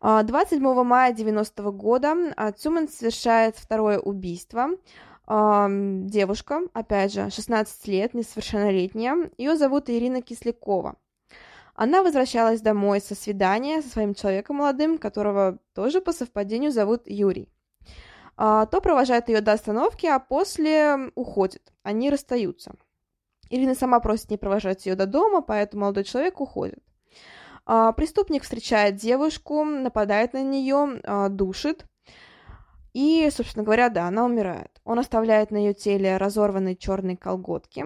27 0.00 0.66
а, 0.66 0.84
мая 0.84 1.12
90 1.12 1.62
-го 1.62 1.72
года 1.72 2.16
Цуман 2.58 2.88
совершает 2.88 3.56
второе 3.56 3.98
убийство. 3.98 4.70
А, 5.26 5.68
девушка, 5.70 6.62
опять 6.72 7.12
же, 7.12 7.30
16 7.30 7.86
лет, 7.86 8.14
несовершеннолетняя, 8.14 9.30
ее 9.38 9.56
зовут 9.56 9.88
Ирина 9.88 10.22
Кислякова. 10.22 10.96
Она 11.74 12.02
возвращалась 12.02 12.60
домой 12.60 13.00
со 13.00 13.14
свидания 13.14 13.80
со 13.80 13.88
своим 13.88 14.14
человеком 14.14 14.56
молодым, 14.56 14.98
которого 14.98 15.58
тоже 15.74 16.00
по 16.00 16.12
совпадению 16.12 16.72
зовут 16.72 17.02
Юрий. 17.06 17.48
А, 18.42 18.64
то 18.64 18.80
провожает 18.80 19.28
ее 19.28 19.42
до 19.42 19.52
остановки, 19.52 20.06
а 20.06 20.18
после 20.18 21.12
уходит. 21.14 21.74
Они 21.82 22.08
расстаются. 22.08 22.72
Ирина 23.50 23.74
сама 23.74 24.00
просит 24.00 24.30
не 24.30 24.38
провожать 24.38 24.86
ее 24.86 24.94
до 24.94 25.04
дома, 25.04 25.42
поэтому 25.42 25.82
молодой 25.82 26.04
человек 26.04 26.40
уходит. 26.40 26.78
А, 27.66 27.92
преступник 27.92 28.44
встречает 28.44 28.96
девушку, 28.96 29.62
нападает 29.64 30.32
на 30.32 30.42
нее, 30.42 31.02
а, 31.04 31.28
душит. 31.28 31.84
И, 32.94 33.28
собственно 33.30 33.62
говоря, 33.62 33.90
да, 33.90 34.06
она 34.06 34.24
умирает. 34.24 34.80
Он 34.84 34.98
оставляет 34.98 35.50
на 35.50 35.58
ее 35.58 35.74
теле 35.74 36.16
разорванные 36.16 36.76
черные 36.76 37.18
колготки 37.18 37.84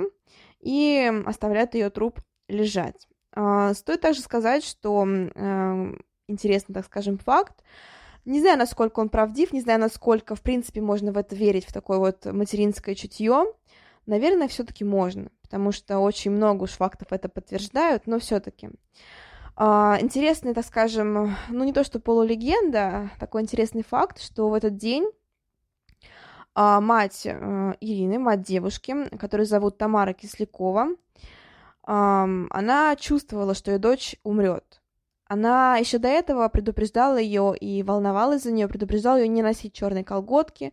и 0.60 1.12
оставляет 1.26 1.74
ее 1.74 1.90
труп 1.90 2.20
лежать. 2.46 3.08
Стоит 3.32 4.00
также 4.00 4.20
сказать, 4.20 4.64
что 4.64 5.04
э, 5.04 5.94
интересный, 6.28 6.72
так 6.72 6.86
скажем, 6.86 7.18
факт, 7.18 7.64
не 8.24 8.40
знаю, 8.40 8.58
насколько 8.58 9.00
он 9.00 9.08
правдив, 9.08 9.52
не 9.52 9.60
знаю, 9.60 9.80
насколько, 9.80 10.34
в 10.34 10.40
принципе, 10.40 10.80
можно 10.80 11.12
в 11.12 11.18
это 11.18 11.34
верить, 11.36 11.66
в 11.66 11.72
такое 11.72 11.98
вот 11.98 12.24
материнское 12.26 12.94
чутье. 12.94 13.46
Наверное, 14.06 14.48
все-таки 14.48 14.84
можно, 14.84 15.30
потому 15.42 15.72
что 15.72 15.98
очень 15.98 16.30
много 16.30 16.64
уж 16.64 16.70
фактов 16.70 17.08
это 17.10 17.28
подтверждают, 17.28 18.06
но 18.06 18.18
все-таки. 18.18 18.70
А, 19.56 19.98
интересный, 20.00 20.52
так 20.52 20.66
скажем, 20.66 21.36
ну 21.48 21.64
не 21.64 21.72
то 21.72 21.84
что 21.84 22.00
полулегенда, 22.00 22.80
а 22.86 23.10
такой 23.20 23.42
интересный 23.42 23.84
факт, 23.84 24.20
что 24.20 24.48
в 24.48 24.54
этот 24.54 24.76
день 24.76 25.06
а, 26.54 26.80
мать 26.80 27.26
а, 27.26 27.74
Ирины, 27.80 28.18
мать 28.18 28.42
девушки, 28.42 29.08
которую 29.16 29.46
зовут 29.46 29.78
Тамара 29.78 30.12
Кислякова, 30.12 30.88
она 31.86 32.96
чувствовала, 32.98 33.52
что 33.52 33.70
ее 33.70 33.76
дочь 33.76 34.16
умрет. 34.22 34.80
Она 35.26 35.76
еще 35.78 35.98
до 35.98 36.08
этого 36.08 36.48
предупреждала 36.48 37.16
ее 37.16 37.54
и 37.58 37.82
волновалась 37.82 38.42
за 38.42 38.52
нее, 38.52 38.68
предупреждала 38.68 39.16
ее 39.16 39.28
не 39.28 39.42
носить 39.42 39.72
черные 39.72 40.04
колготки, 40.04 40.72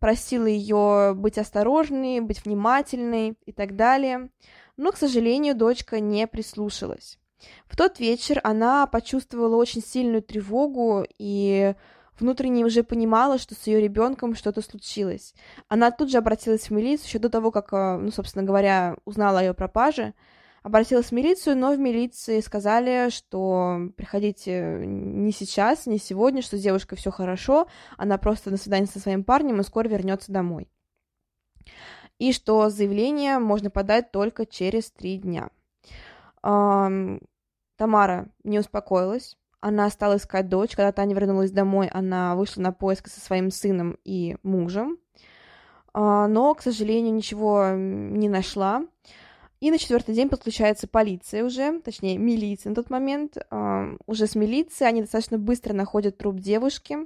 просила 0.00 0.46
ее 0.46 1.14
быть 1.14 1.38
осторожной, 1.38 2.20
быть 2.20 2.44
внимательной 2.44 3.36
и 3.46 3.52
так 3.52 3.76
далее. 3.76 4.30
Но, 4.76 4.90
к 4.90 4.96
сожалению, 4.96 5.54
дочка 5.54 6.00
не 6.00 6.26
прислушалась. 6.26 7.18
В 7.66 7.76
тот 7.76 8.00
вечер 8.00 8.40
она 8.42 8.86
почувствовала 8.86 9.56
очень 9.56 9.82
сильную 9.82 10.22
тревогу 10.22 11.04
и 11.18 11.74
внутренне 12.18 12.64
уже 12.64 12.82
понимала, 12.82 13.38
что 13.38 13.54
с 13.54 13.66
ее 13.66 13.80
ребенком 13.80 14.34
что-то 14.34 14.62
случилось. 14.62 15.34
Она 15.68 15.90
тут 15.90 16.10
же 16.10 16.18
обратилась 16.18 16.68
в 16.68 16.70
милицию 16.70 17.06
еще 17.06 17.18
до 17.18 17.30
того, 17.30 17.50
как, 17.50 17.72
э, 17.72 17.96
ну, 17.98 18.10
собственно 18.10 18.44
говоря, 18.44 18.96
узнала 19.04 19.40
о 19.40 19.42
ее 19.42 19.54
пропаже 19.54 20.14
обратилась 20.62 21.06
в 21.06 21.12
милицию, 21.12 21.56
но 21.56 21.72
в 21.72 21.78
милиции 21.78 22.40
сказали, 22.40 23.10
что 23.10 23.88
приходите 23.96 24.82
не 24.84 25.32
сейчас, 25.32 25.86
не 25.86 25.98
сегодня, 25.98 26.42
что 26.42 26.56
с 26.56 26.60
девушкой 26.60 26.96
все 26.96 27.10
хорошо, 27.10 27.66
она 27.96 28.18
просто 28.18 28.50
на 28.50 28.56
свидание 28.56 28.86
со 28.86 29.00
своим 29.00 29.24
парнем 29.24 29.60
и 29.60 29.64
скоро 29.64 29.88
вернется 29.88 30.32
домой. 30.32 30.68
И 32.18 32.32
что 32.32 32.70
заявление 32.70 33.38
можно 33.38 33.70
подать 33.70 34.12
только 34.12 34.46
через 34.46 34.90
три 34.90 35.18
дня. 35.18 35.50
Тамара 36.40 38.28
не 38.44 38.58
успокоилась, 38.58 39.36
она 39.60 39.88
стала 39.90 40.16
искать 40.16 40.48
дочь. 40.48 40.76
Когда 40.76 40.92
Таня 40.92 41.14
вернулась 41.14 41.52
домой, 41.52 41.88
она 41.88 42.36
вышла 42.36 42.62
на 42.62 42.72
поиск 42.72 43.08
со 43.08 43.20
своим 43.20 43.50
сыном 43.50 43.96
и 44.04 44.36
мужем, 44.42 44.98
а, 45.94 46.26
но, 46.26 46.54
к 46.54 46.62
сожалению, 46.62 47.14
ничего 47.14 47.70
не 47.74 48.28
нашла. 48.28 48.84
И 49.62 49.70
на 49.70 49.78
четвертый 49.78 50.12
день 50.12 50.28
подключается 50.28 50.88
полиция 50.88 51.44
уже, 51.44 51.78
точнее, 51.82 52.18
милиция 52.18 52.70
на 52.70 52.74
тот 52.74 52.90
момент. 52.90 53.36
Уже 54.06 54.26
с 54.26 54.34
милицией 54.34 54.88
они 54.88 55.02
достаточно 55.02 55.38
быстро 55.38 55.72
находят 55.72 56.18
труп 56.18 56.40
девушки. 56.40 56.98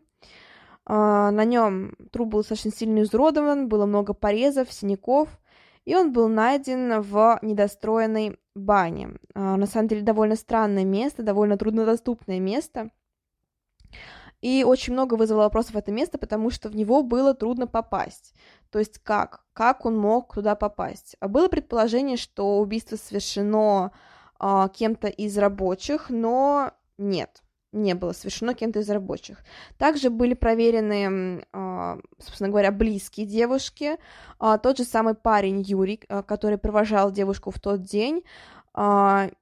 Uh, 0.89 1.31
на 1.31 1.45
нем 1.45 1.97
труп 2.13 2.29
был 2.29 2.39
достаточно 2.39 2.71
сильно 2.71 3.03
изуродован, 3.03 3.69
было 3.69 3.85
много 3.85 4.15
порезов, 4.15 4.73
синяков, 4.73 5.29
и 5.85 5.95
он 5.97 6.13
был 6.13 6.29
найден 6.29 7.03
в 7.03 7.41
недостроенной 7.43 8.39
бане. 8.55 9.19
Uh, 9.35 9.57
на 9.57 9.67
самом 9.67 9.89
деле 9.89 10.03
довольно 10.03 10.37
странное 10.37 10.85
место, 10.85 11.23
довольно 11.25 11.59
труднодоступное 11.59 12.41
место. 12.41 12.91
И 14.41 14.65
очень 14.65 14.93
много 14.93 15.15
вызвало 15.15 15.43
вопросов 15.43 15.77
это 15.77 15.91
место, 15.93 16.19
потому 16.19 16.51
что 16.51 16.69
в 16.69 16.77
него 16.77 17.03
было 17.03 17.35
трудно 17.35 17.67
попасть. 17.67 18.35
То 18.71 18.79
есть 18.79 18.99
как? 18.99 19.45
Как 19.53 19.87
он 19.87 19.97
мог 19.97 20.35
туда 20.35 20.55
попасть? 20.55 21.17
А 21.21 21.29
было 21.29 21.49
предположение, 21.49 22.17
что 22.17 22.59
убийство 22.59 22.97
совершено 22.97 23.93
а, 24.39 24.69
кем-то 24.69 25.09
из 25.09 25.39
рабочих, 25.39 26.11
но 26.11 26.73
нет, 26.99 27.43
не 27.73 27.95
было 27.95 28.13
совершено 28.13 28.55
кем-то 28.55 28.81
из 28.81 28.91
рабочих. 28.91 29.43
Также 29.79 30.11
были 30.11 30.35
проверены, 30.35 31.47
а, 31.53 31.99
собственно 32.19 32.51
говоря, 32.51 32.71
близкие 32.71 33.27
девушки. 33.27 33.97
А, 34.39 34.59
тот 34.59 34.77
же 34.77 34.85
самый 34.85 35.15
парень 35.15 35.63
Юрий, 35.63 36.01
который 36.27 36.59
провожал 36.59 37.11
девушку 37.11 37.51
в 37.51 37.61
тот 37.61 37.83
день, 37.83 38.23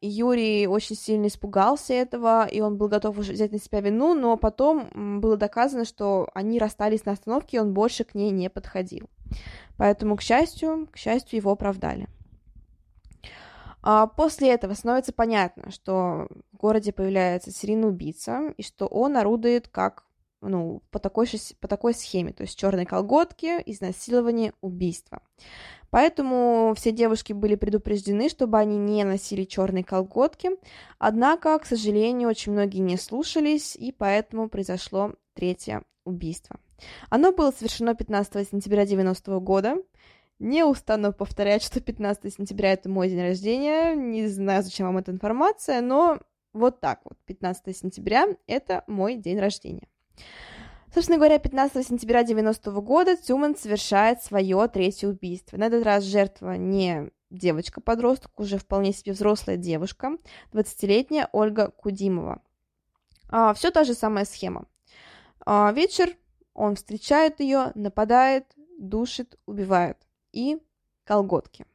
Юрий 0.01 0.69
очень 0.69 0.95
сильно 0.95 1.27
испугался 1.27 1.93
этого, 1.93 2.47
и 2.47 2.61
он 2.61 2.77
был 2.77 2.87
готов 2.87 3.19
уже 3.19 3.33
взять 3.33 3.51
на 3.51 3.59
себя 3.59 3.81
вину, 3.81 4.15
но 4.15 4.37
потом 4.37 5.21
было 5.21 5.37
доказано, 5.37 5.85
что 5.85 6.29
они 6.35 6.61
расстались 6.61 7.05
на 7.05 7.13
остановке, 7.13 7.57
и 7.57 7.61
он 7.61 7.75
больше 7.75 8.05
к 8.05 8.15
ней 8.15 8.31
не 8.31 8.49
подходил. 8.49 9.11
Поэтому, 9.77 10.17
к 10.17 10.23
счастью, 10.23 10.89
к 10.93 10.97
счастью, 10.97 11.39
его 11.39 11.51
оправдали. 11.51 12.09
А 13.83 14.07
после 14.07 14.53
этого 14.53 14.75
становится 14.75 15.13
понятно, 15.13 15.73
что 15.73 16.29
в 16.53 16.57
городе 16.57 16.93
появляется 16.93 17.51
серийный 17.51 17.89
убийца, 17.89 18.55
и 18.57 18.63
что 18.63 18.87
он 18.87 19.17
орудует 19.17 19.67
как 19.67 20.05
ну, 20.41 20.83
по 20.91 20.99
такой, 20.99 21.27
по 21.61 21.69
такой 21.69 21.95
схеме, 21.95 22.33
то 22.33 22.43
есть 22.43 22.59
черные 22.59 22.87
колготки, 22.87 23.63
изнасилование, 23.67 24.53
убийство. 24.61 25.23
Поэтому 25.95 26.75
все 26.77 26.91
девушки 26.91 27.33
были 27.33 27.55
предупреждены, 27.55 28.29
чтобы 28.29 28.59
они 28.59 28.79
не 28.79 29.05
носили 29.05 29.45
черные 29.45 29.85
колготки. 29.85 30.51
Однако, 30.99 31.57
к 31.61 31.67
сожалению, 31.67 32.31
очень 32.31 32.51
многие 32.51 32.81
не 32.81 32.97
слушались, 32.97 33.77
и 33.77 33.93
поэтому 33.93 34.49
произошло 34.49 35.13
третье 35.35 35.85
убийство. 36.05 36.59
Оно 37.11 37.31
было 37.31 37.53
совершено 37.53 37.95
15 37.95 38.49
сентября 38.51 38.85
90 38.87 39.39
года. 39.39 39.77
Не 40.41 40.65
устану 40.65 41.13
повторять, 41.13 41.63
что 41.63 41.81
15 41.81 42.35
сентября 42.35 42.73
это 42.73 42.89
мой 42.89 43.09
день 43.09 43.23
рождения. 43.23 43.95
Не 43.95 44.27
знаю, 44.27 44.65
зачем 44.65 44.87
вам 44.89 44.99
эта 44.99 45.13
информация, 45.13 45.81
но 45.81 46.19
вот 46.53 46.81
так 46.81 47.03
вот. 47.05 47.17
15 47.27 47.77
сентября 47.77 48.27
это 48.49 48.83
мой 48.89 49.15
день 49.15 49.39
рождения. 49.39 49.87
Собственно 50.95 51.19
говоря, 51.19 51.41
15 51.41 51.85
сентября 51.85 52.23
90 52.23 52.71
-го 52.71 52.81
года 52.81 53.17
Тюман 53.17 53.57
совершает 53.57 54.23
свое 54.23 54.69
третье 54.69 55.09
убийство. 55.09 55.57
На 55.57 55.65
этот 55.65 55.85
раз 55.85 56.05
жертва 56.05 56.57
не 56.57 57.11
девочка-подросток, 57.31 58.39
уже 58.39 58.59
вполне 58.59 58.93
себе 58.93 59.13
взрослая 59.13 59.57
девушка, 59.57 60.17
20-летняя 60.53 61.29
Ольга 61.33 61.73
Кудимова. 61.73 62.43
А, 63.29 63.55
все 63.55 63.73
та 63.73 63.83
же 63.83 63.95
самая 63.95 64.25
схема. 64.25 64.67
А, 65.45 65.73
вечер, 65.73 66.17
он 66.53 66.77
встречает 66.77 67.41
ее, 67.41 67.73
нападает, 67.75 68.47
душит, 68.79 69.37
убивает. 69.47 69.99
И 70.31 70.59
колготки. 71.03 71.67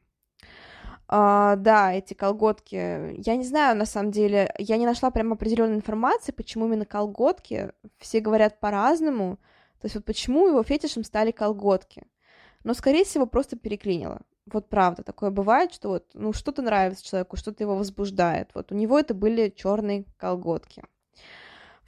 Uh, 1.10 1.56
да, 1.56 1.92
эти 1.92 2.14
колготки. 2.14 3.16
Я 3.26 3.34
не 3.34 3.42
знаю, 3.44 3.76
на 3.76 3.84
самом 3.84 4.12
деле, 4.12 4.54
я 4.58 4.76
не 4.76 4.86
нашла 4.86 5.10
прям 5.10 5.32
определенной 5.32 5.74
информации, 5.74 6.30
почему 6.30 6.66
именно 6.66 6.84
колготки. 6.84 7.72
Все 7.98 8.20
говорят 8.20 8.60
по-разному. 8.60 9.38
То 9.80 9.86
есть 9.86 9.96
вот 9.96 10.04
почему 10.04 10.46
его 10.46 10.62
фетишем 10.62 11.02
стали 11.02 11.32
колготки. 11.32 12.04
Но, 12.62 12.74
скорее 12.74 13.04
всего, 13.04 13.26
просто 13.26 13.56
переклинило. 13.56 14.20
Вот 14.46 14.68
правда, 14.68 15.02
такое 15.02 15.30
бывает, 15.30 15.72
что 15.72 15.88
вот, 15.88 16.06
ну, 16.14 16.32
что-то 16.32 16.62
нравится 16.62 17.04
человеку, 17.04 17.36
что-то 17.36 17.64
его 17.64 17.74
возбуждает. 17.74 18.50
Вот 18.54 18.70
у 18.70 18.76
него 18.76 18.96
это 18.96 19.12
были 19.12 19.48
черные 19.48 20.04
колготки. 20.16 20.84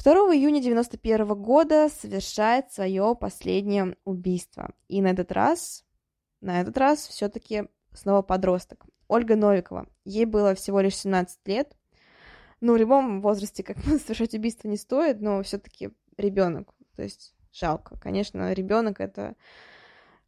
2 0.02 0.12
июня 0.35 0.61
91 0.61 1.28
года 1.40 1.88
совершает 1.90 2.72
свое 2.72 3.14
последнее 3.14 3.96
убийство. 4.04 4.72
И 4.88 5.00
на 5.00 5.08
этот 5.08 5.30
раз, 5.30 5.85
на 6.40 6.61
этот 6.61 6.76
раз 6.76 7.06
все-таки 7.06 7.68
снова 7.92 8.22
подросток. 8.22 8.85
Ольга 9.12 9.37
Новикова. 9.37 9.87
Ей 10.05 10.25
было 10.25 10.55
всего 10.55 10.81
лишь 10.81 10.96
17 10.96 11.38
лет. 11.46 11.77
Ну, 12.61 12.72
в 12.72 12.77
любом 12.79 13.20
возрасте, 13.20 13.62
как 13.62 13.77
бы, 13.79 13.98
совершать 13.98 14.35
убийство 14.35 14.68
не 14.68 14.77
стоит, 14.77 15.20
но 15.20 15.42
все-таки 15.42 15.90
ребенок. 16.16 16.75
То 16.96 17.03
есть 17.03 17.35
жалко. 17.53 17.98
Конечно, 17.98 18.53
ребенок 18.53 19.01
это 19.01 19.35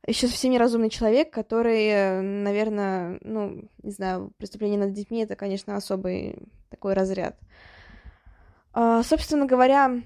еще 0.06 0.26
совсем 0.26 0.52
неразумный 0.52 0.90
человек, 0.90 1.32
который, 1.32 2.20
наверное, 2.20 3.18
ну, 3.22 3.70
не 3.82 3.90
знаю, 3.90 4.32
преступление 4.36 4.78
над 4.78 4.92
детьми 4.92 5.22
это, 5.22 5.34
конечно, 5.34 5.76
особый 5.76 6.36
такой 6.68 6.92
разряд. 6.92 7.38
А, 8.74 9.02
собственно 9.02 9.46
говоря, 9.46 10.02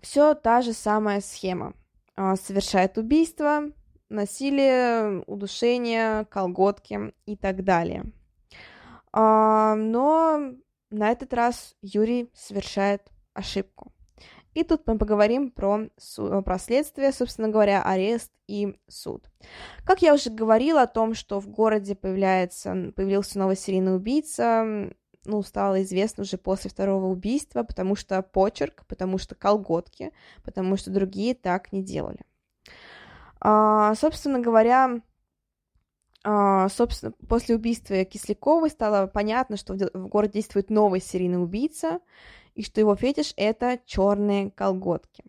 все 0.00 0.34
та 0.34 0.62
же 0.62 0.72
самая 0.72 1.20
схема. 1.20 1.74
А, 2.16 2.36
совершает 2.36 2.96
убийство, 2.96 3.64
насилие, 4.10 5.22
удушение, 5.26 6.26
колготки 6.26 7.14
и 7.26 7.36
так 7.36 7.64
далее. 7.64 8.04
А, 9.12 9.74
но 9.74 10.52
на 10.90 11.10
этот 11.10 11.32
раз 11.32 11.74
Юрий 11.82 12.30
совершает 12.34 13.02
ошибку. 13.32 13.92
И 14.52 14.64
тут 14.64 14.82
мы 14.86 14.98
поговорим 14.98 15.52
про, 15.52 15.88
про 16.44 16.58
следствие, 16.58 17.12
собственно 17.12 17.48
говоря, 17.48 17.82
арест 17.82 18.32
и 18.48 18.76
суд. 18.88 19.30
Как 19.84 20.02
я 20.02 20.12
уже 20.12 20.30
говорила 20.30 20.82
о 20.82 20.88
том, 20.88 21.14
что 21.14 21.40
в 21.40 21.48
городе 21.48 21.94
появляется, 21.94 22.92
появился 22.96 23.38
новый 23.38 23.56
серийный 23.56 23.94
убийца, 23.94 24.90
ну, 25.24 25.42
стало 25.42 25.82
известно 25.82 26.22
уже 26.22 26.36
после 26.36 26.70
второго 26.70 27.06
убийства, 27.06 27.62
потому 27.62 27.94
что 27.94 28.22
почерк, 28.22 28.84
потому 28.88 29.18
что 29.18 29.34
колготки, 29.34 30.12
потому 30.42 30.76
что 30.76 30.90
другие 30.90 31.34
так 31.34 31.72
не 31.72 31.82
делали. 31.84 32.20
А, 33.40 33.94
собственно 33.94 34.40
говоря, 34.40 35.00
а, 36.22 36.68
собственно, 36.68 37.12
после 37.28 37.56
убийства 37.56 38.04
Кисляковой 38.04 38.70
стало 38.70 39.06
понятно, 39.06 39.56
что 39.56 39.74
в 39.74 40.08
городе 40.08 40.34
действует 40.34 40.70
новый 40.70 41.00
серийный 41.00 41.42
убийца, 41.42 42.00
и 42.54 42.62
что 42.62 42.80
его 42.80 42.94
фетиш— 42.94 43.32
это 43.36 43.78
черные 43.86 44.50
колготки. 44.50 45.24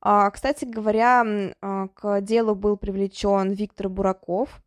А, 0.00 0.30
кстати 0.30 0.64
говоря, 0.64 1.24
а, 1.60 1.88
к 1.88 2.20
делу 2.22 2.54
был 2.54 2.76
привлечен 2.76 3.52
Виктор 3.52 3.88
Бураков. 3.88 4.62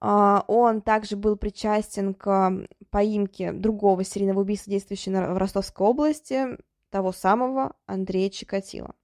А, 0.00 0.44
он 0.48 0.80
также 0.80 1.16
был 1.16 1.36
причастен 1.36 2.14
к 2.14 2.52
поимке 2.90 3.52
другого 3.52 4.04
серийного 4.04 4.40
убийства, 4.40 4.70
действующего 4.70 5.34
в 5.34 5.38
Ростовской 5.38 5.86
области, 5.86 6.58
того 6.90 7.12
самого 7.12 7.74
Андрея 7.86 8.30
Чикатила. 8.30 8.94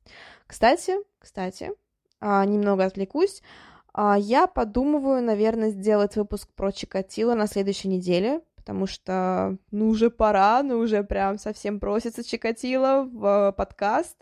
Кстати, 0.46 0.94
кстати, 1.18 1.72
а, 2.26 2.44
немного 2.46 2.86
отвлекусь. 2.86 3.42
А, 3.92 4.16
я 4.18 4.46
подумываю, 4.46 5.22
наверное, 5.22 5.68
сделать 5.68 6.16
выпуск 6.16 6.48
про 6.54 6.72
Чикатило 6.72 7.34
на 7.34 7.46
следующей 7.46 7.88
неделе, 7.88 8.40
потому 8.56 8.86
что, 8.86 9.58
ну, 9.70 9.88
уже 9.88 10.08
пора, 10.08 10.62
ну, 10.62 10.78
уже 10.78 11.04
прям 11.04 11.38
совсем 11.38 11.78
просится 11.78 12.24
Чикатило 12.24 13.06
в 13.12 13.52
подкаст. 13.52 14.16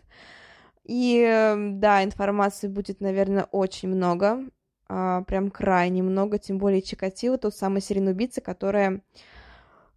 И, 0.83 1.55
да, 1.75 2.03
информации 2.03 2.67
будет, 2.67 2.99
наверное, 2.99 3.45
очень 3.45 3.87
много, 3.87 4.43
а, 4.89 5.21
прям 5.21 5.49
крайне 5.49 6.03
много, 6.03 6.39
тем 6.39 6.57
более 6.57 6.81
Чикатило, 6.81 7.37
тот 7.37 7.55
самый 7.55 7.79
серийный 7.81 8.13
который, 8.41 9.01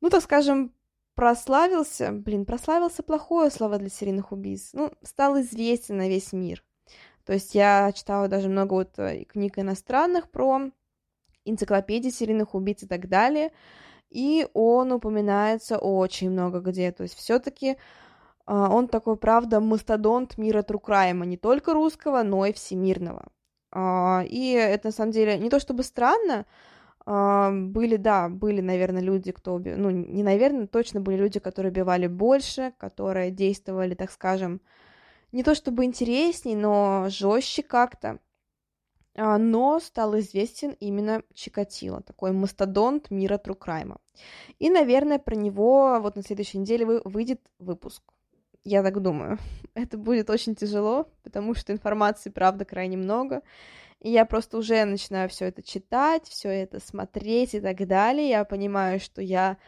ну, 0.01 0.11
так 0.11 0.23
скажем, 0.23 0.73
прославился, 1.16 2.12
блин, 2.12 2.45
прославился 2.45 3.03
плохое 3.03 3.51
слово 3.51 3.79
для 3.79 3.88
серийных 3.88 4.31
убийц, 4.31 4.71
ну, 4.75 4.92
стал 5.03 5.40
известен 5.40 5.97
на 5.97 6.09
весь 6.09 6.33
мир. 6.33 6.62
То 7.27 7.33
есть 7.33 7.55
я 7.55 7.93
читала 7.93 8.29
даже 8.29 8.49
много 8.49 8.75
вот 8.75 8.99
э, 8.99 9.25
книг 9.25 9.59
иностранных 9.59 10.31
про 10.31 10.71
энциклопедии 11.45 12.11
серийных 12.11 12.55
убийц 12.55 12.85
и 12.85 12.87
так 12.87 13.09
далее, 13.09 13.51
и 14.11 14.47
он 14.55 14.93
упоминается 14.93 15.79
очень 15.79 16.31
много 16.31 16.61
где. 16.61 16.93
То 16.93 17.03
есть 17.03 17.17
все-таки 17.17 17.77
а, 18.47 18.71
он 18.71 18.89
такой, 18.89 19.17
правда, 19.17 19.61
мастодонт 19.61 20.39
мира 20.39 20.62
Трукрайма, 20.62 21.27
не 21.27 21.37
только 21.37 21.75
русского, 21.75 22.23
но 22.23 22.47
и 22.47 22.53
всемирного. 22.53 23.27
А, 23.73 24.25
и 24.29 24.53
это 24.53 24.89
на 24.89 24.93
самом 24.93 25.11
деле 25.12 25.37
не 25.39 25.51
то 25.51 25.59
чтобы 25.59 25.83
странно, 25.83 26.47
а, 27.05 27.51
были, 27.53 27.97
да, 27.97 28.29
были, 28.29 28.61
наверное, 28.61 29.03
люди, 29.03 29.33
кто 29.33 29.55
убил, 29.55 29.77
ну, 29.77 29.91
не 29.91 30.23
наверное, 30.23 30.67
точно 30.69 31.01
были 31.01 31.17
люди, 31.17 31.41
которые 31.41 31.73
убивали 31.73 32.07
больше, 32.07 32.73
которые 32.79 33.31
действовали, 33.33 33.95
так 33.95 34.11
скажем, 34.12 34.61
не 35.37 35.42
то 35.42 35.55
чтобы 35.55 35.85
интересней, 35.85 36.55
но 36.55 37.09
жестче 37.11 37.62
как-то. 37.62 38.18
А, 39.14 39.37
но 39.37 39.81
стал 39.81 40.18
известен 40.18 40.70
именно 40.81 41.22
Чикатило, 41.35 42.01
такой 42.01 42.33
мастодонт 42.33 43.11
мира 43.11 43.37
Трукрайма. 43.37 43.99
И, 44.59 44.70
наверное, 44.70 45.18
про 45.18 45.35
него 45.35 46.01
вот 46.01 46.16
на 46.16 46.22
следующей 46.22 46.57
неделе 46.57 46.87
выйдет 47.05 47.42
выпуск. 47.59 48.03
Я 48.64 48.83
так 48.83 49.03
думаю. 49.03 49.38
Это 49.75 49.99
будет 49.99 50.31
очень 50.31 50.55
тяжело, 50.55 51.11
потому 51.22 51.55
что 51.55 51.70
информации, 51.75 52.31
правда, 52.31 52.64
крайне 52.64 52.96
много. 52.96 53.42
И 54.01 54.11
я 54.11 54.25
просто 54.25 54.57
уже 54.57 54.87
начинаю 54.87 55.29
все 55.29 55.46
это 55.46 55.62
читать, 55.62 56.27
все 56.29 56.49
это 56.49 56.81
смотреть 56.81 57.55
и 57.55 57.61
так 57.61 57.87
далее. 57.87 58.31
Я 58.31 58.44
понимаю, 58.44 59.01
что 59.01 59.20
я 59.20 59.59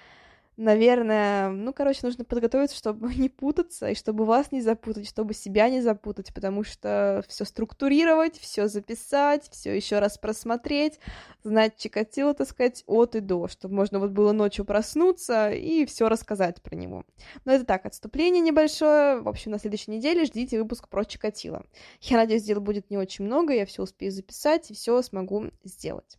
наверное, 0.59 1.51
ну, 1.51 1.73
короче, 1.73 2.01
нужно 2.03 2.25
подготовиться, 2.25 2.77
чтобы 2.77 3.14
не 3.14 3.29
путаться, 3.29 3.88
и 3.88 3.94
чтобы 3.94 4.25
вас 4.25 4.53
не 4.53 4.61
запутать, 4.61 5.09
чтобы 5.09 5.33
себя 5.33 5.71
не 5.71 5.81
запутать, 5.81 6.35
потому 6.35 6.64
что 6.64 7.25
все 7.29 7.44
структурировать, 7.44 8.38
все 8.38 8.66
записать, 8.66 9.49
все 9.51 9.75
еще 9.75 10.01
раз 10.01 10.18
просмотреть, 10.18 10.99
знать 11.44 11.77
Чикатило, 11.77 12.35
так 12.35 12.49
сказать, 12.49 12.83
от 12.87 13.14
и 13.14 13.21
до, 13.21 13.47
чтобы 13.47 13.77
можно 13.77 14.01
вот 14.01 14.11
было 14.11 14.33
ночью 14.33 14.64
проснуться 14.64 15.51
и 15.51 15.87
все 15.87 16.09
рассказать 16.09 16.61
про 16.61 16.75
него. 16.75 17.05
Но 17.44 17.53
это 17.53 17.64
так, 17.64 17.87
отступление 17.87 18.42
небольшое. 18.42 19.21
В 19.21 19.29
общем, 19.29 19.53
на 19.53 19.59
следующей 19.59 19.92
неделе 19.92 20.25
ждите 20.25 20.61
выпуск 20.61 20.88
про 20.88 21.05
Чикатило. 21.05 21.64
Я 22.01 22.16
надеюсь, 22.16 22.42
дел 22.42 22.61
будет 22.61 22.90
не 22.90 22.99
очень 22.99 23.25
много, 23.25 23.55
я 23.55 23.64
все 23.64 23.83
успею 23.83 24.11
записать 24.11 24.71
и 24.71 24.75
все 24.75 25.01
смогу 25.03 25.51
сделать. 25.62 26.18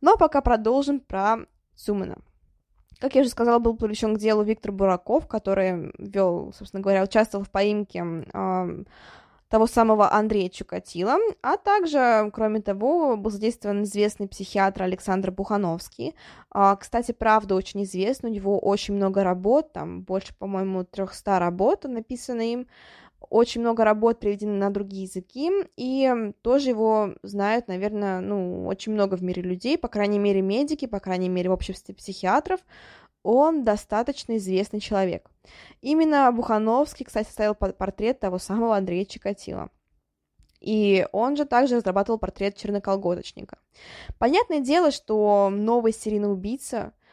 Но 0.00 0.10
ну, 0.10 0.14
а 0.14 0.16
пока 0.16 0.40
продолжим 0.42 1.00
про 1.00 1.38
Цумана. 1.74 2.18
Как 3.04 3.16
я 3.16 3.20
уже 3.20 3.28
сказала, 3.28 3.58
был 3.58 3.76
привлечен 3.76 4.14
к 4.14 4.18
делу 4.18 4.42
Виктор 4.44 4.72
Бураков, 4.72 5.26
который 5.28 5.92
вел, 5.98 6.54
собственно 6.56 6.80
говоря, 6.82 7.02
участвовал 7.02 7.44
в 7.44 7.50
поимке 7.50 8.02
э, 8.32 8.84
того 9.50 9.66
самого 9.66 10.10
Андрея 10.10 10.48
Чукатила, 10.48 11.18
а 11.42 11.58
также, 11.58 12.30
кроме 12.32 12.62
того, 12.62 13.18
был 13.18 13.30
задействован 13.30 13.82
известный 13.82 14.26
психиатр 14.26 14.84
Александр 14.84 15.32
Бухановский. 15.32 16.14
Э, 16.54 16.76
кстати, 16.80 17.12
правда 17.12 17.56
очень 17.56 17.82
известный, 17.82 18.30
у 18.30 18.32
него 18.32 18.58
очень 18.58 18.94
много 18.94 19.22
работ, 19.22 19.74
там 19.74 20.00
больше, 20.00 20.34
по-моему, 20.38 20.84
300 20.84 21.38
работ 21.38 21.84
написано 21.84 22.40
им, 22.40 22.66
очень 23.30 23.60
много 23.60 23.84
работ 23.84 24.20
переведены 24.20 24.54
на 24.54 24.70
другие 24.70 25.04
языки, 25.04 25.50
и 25.76 26.32
тоже 26.42 26.70
его 26.70 27.14
знают, 27.22 27.68
наверное, 27.68 28.20
ну, 28.20 28.66
очень 28.66 28.92
много 28.92 29.16
в 29.16 29.22
мире 29.22 29.42
людей, 29.42 29.78
по 29.78 29.88
крайней 29.88 30.18
мере, 30.18 30.40
медики, 30.40 30.86
по 30.86 31.00
крайней 31.00 31.28
мере, 31.28 31.50
в 31.50 31.52
обществе 31.52 31.94
психиатров, 31.94 32.60
он 33.22 33.64
достаточно 33.64 34.36
известный 34.36 34.80
человек. 34.80 35.30
Именно 35.80 36.30
Бухановский, 36.32 37.06
кстати, 37.06 37.28
ставил 37.28 37.54
портрет 37.54 38.20
того 38.20 38.38
самого 38.38 38.76
Андрея 38.76 39.04
Чикатила. 39.04 39.70
И 40.60 41.06
он 41.12 41.36
же 41.36 41.44
также 41.44 41.76
разрабатывал 41.76 42.18
портрет 42.18 42.56
черноколготочника. 42.56 43.58
Понятное 44.18 44.60
дело, 44.60 44.90
что 44.90 45.50
новый 45.50 45.92
серийный 45.92 46.32
убийца— 46.32 46.92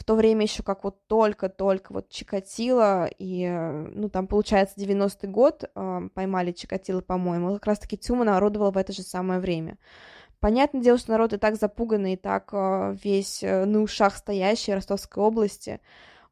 в 0.00 0.04
то 0.04 0.14
время 0.14 0.44
еще 0.44 0.62
как 0.62 0.82
вот 0.82 1.06
только-только 1.08 1.92
вот 1.92 2.08
Чикатило, 2.08 3.06
и, 3.18 3.46
ну, 3.46 4.08
там, 4.08 4.26
получается, 4.26 4.80
90-й 4.80 5.28
год 5.28 5.64
э, 5.74 6.00
поймали 6.14 6.52
Чикатило, 6.52 7.02
по-моему, 7.02 7.52
как 7.52 7.66
раз-таки 7.66 7.98
Тюма 7.98 8.24
народовала 8.24 8.70
в 8.70 8.78
это 8.78 8.94
же 8.94 9.02
самое 9.02 9.40
время. 9.40 9.76
Понятное 10.38 10.80
дело, 10.80 10.96
что 10.96 11.10
народ 11.10 11.34
и 11.34 11.36
так 11.36 11.56
запуганный, 11.56 12.14
и 12.14 12.16
так 12.16 12.48
э, 12.52 12.96
весь 13.04 13.42
э, 13.42 13.66
на 13.66 13.82
ушах 13.82 14.16
стоящий 14.16 14.72
Ростовской 14.72 15.22
области 15.22 15.80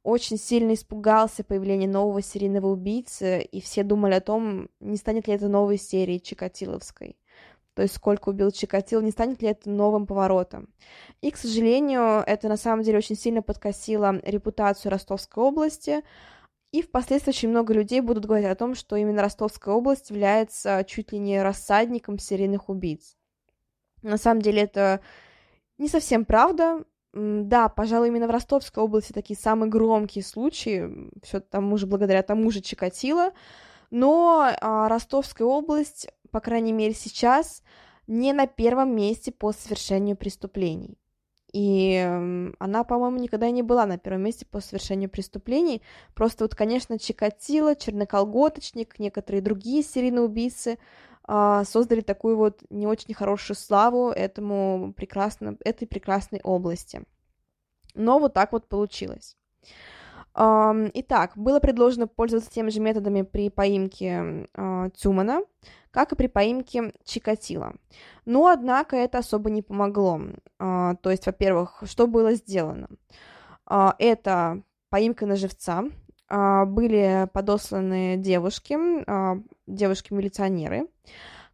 очень 0.03 0.39
сильно 0.39 0.73
испугался 0.73 1.45
появления 1.45 1.89
нового 1.89 2.23
серийного 2.23 2.69
убийцы, 2.69 3.43
и 3.43 3.61
все 3.61 3.83
думали 3.83 4.15
о 4.15 4.23
том, 4.23 4.71
не 4.81 4.97
станет 4.97 5.29
ли 5.29 5.35
это 5.35 5.49
новой 5.49 5.77
серией 5.77 6.21
Чикатиловской 6.21 7.19
то 7.79 7.83
есть 7.83 7.95
сколько 7.95 8.31
убил 8.31 8.51
Чикатил, 8.51 9.01
не 9.03 9.13
станет 9.13 9.41
ли 9.41 9.51
это 9.51 9.71
новым 9.71 10.05
поворотом. 10.05 10.69
И, 11.21 11.31
к 11.31 11.37
сожалению, 11.37 12.25
это 12.27 12.49
на 12.49 12.57
самом 12.57 12.83
деле 12.83 12.99
очень 12.99 13.15
сильно 13.15 13.41
подкосило 13.41 14.19
репутацию 14.25 14.91
Ростовской 14.91 15.45
области, 15.45 16.03
и 16.73 16.83
впоследствии 16.83 17.31
очень 17.31 17.51
много 17.51 17.73
людей 17.73 18.01
будут 18.01 18.27
говорить 18.27 18.49
о 18.49 18.57
том, 18.57 18.75
что 18.75 18.97
именно 18.97 19.23
Ростовская 19.23 19.73
область 19.73 20.11
является 20.11 20.85
чуть 20.89 21.13
ли 21.13 21.21
не 21.21 21.41
рассадником 21.41 22.19
серийных 22.19 22.69
убийц. 22.69 23.17
На 24.03 24.17
самом 24.17 24.43
деле 24.43 24.63
это 24.63 25.01
не 25.79 25.87
совсем 25.87 26.25
правда. 26.25 26.83
Да, 27.13 27.69
пожалуй, 27.69 28.09
именно 28.09 28.27
в 28.27 28.33
Ростовской 28.33 28.83
области 28.83 29.13
такие 29.13 29.39
самые 29.39 29.71
громкие 29.71 30.25
случаи, 30.25 30.91
все 31.23 31.39
тому 31.39 31.77
же 31.77 31.87
благодаря 31.87 32.25
тому 32.25 32.51
же 32.51 32.61
Чикатило, 32.61 33.31
но 33.91 34.51
а, 34.61 34.89
Ростовская 34.89 35.47
область 35.47 36.09
по 36.31 36.41
крайней 36.41 36.73
мере 36.73 36.95
сейчас, 36.95 37.63
не 38.07 38.33
на 38.33 38.47
первом 38.47 38.95
месте 38.95 39.33
по 39.33 39.53
совершению 39.53 40.17
преступлений. 40.17 40.99
И 41.53 41.97
она, 42.59 42.85
по-моему, 42.85 43.19
никогда 43.19 43.51
не 43.51 43.63
была 43.63 43.87
на 43.87 43.99
первом 43.99 44.23
месте 44.23 44.45
по 44.45 44.61
совершению 44.61 45.09
преступлений. 45.09 45.83
Просто 46.15 46.45
вот, 46.45 46.55
конечно, 46.55 46.99
Чикатило, 46.99 47.75
Черноколготочник, 47.75 48.99
некоторые 48.99 49.41
другие 49.41 49.83
серийные 49.83 50.23
убийцы 50.23 50.79
э, 51.27 51.63
создали 51.67 52.03
такую 52.03 52.37
вот 52.37 52.63
не 52.69 52.87
очень 52.87 53.15
хорошую 53.15 53.57
славу 53.57 54.11
этому 54.11 54.93
прекрасно, 54.95 55.57
этой 55.65 55.89
прекрасной 55.89 56.41
области. 56.45 57.03
Но 57.95 58.19
вот 58.19 58.35
так 58.35 58.53
вот 58.53 58.69
получилось. 58.69 59.37
Итак, 60.35 61.33
было 61.35 61.59
предложено 61.59 62.07
пользоваться 62.07 62.51
теми 62.51 62.71
же 62.71 62.79
методами 62.79 63.23
при 63.23 63.51
поимке 63.51 64.47
э, 64.55 64.91
Цумана, 64.95 65.41
как 65.91 66.13
и 66.13 66.17
при 66.17 66.27
поимке 66.27 66.93
Чикатила. 67.05 67.75
Но, 68.25 68.47
однако, 68.47 68.97
это 68.97 69.19
особо 69.19 69.51
не 69.51 69.63
помогло. 69.63 70.21
Э, 70.59 70.95
то 71.01 71.11
есть, 71.11 71.27
во-первых, 71.27 71.83
что 71.87 72.07
было 72.07 72.35
сделано? 72.35 72.89
Э, 73.71 73.91
это 73.99 74.63
поимка 74.91 75.27
на 75.27 75.37
живца, 75.37 75.85
э, 76.29 76.65
были 76.67 77.29
подосланы 77.33 78.17
девушки, 78.17 78.77
девушки-милиционеры, 79.67 80.89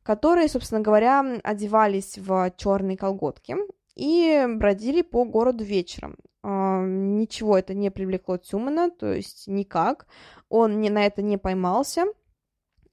которые, 0.02 0.48
собственно 0.48 0.80
говоря, 0.80 1.40
одевались 1.42 2.18
в 2.18 2.52
черные 2.56 2.96
колготки 2.96 3.56
и 3.94 4.46
бродили 4.48 5.02
по 5.02 5.24
городу 5.24 5.64
вечером. 5.64 6.16
Ничего 6.42 7.56
это 7.56 7.72
не 7.72 7.90
привлекло 7.90 8.36
Тюмана, 8.36 8.90
то 8.90 9.10
есть 9.14 9.46
никак. 9.46 10.06
Он 10.50 10.80
не, 10.80 10.90
на 10.90 11.06
это 11.06 11.22
не 11.22 11.38
поймался, 11.38 12.04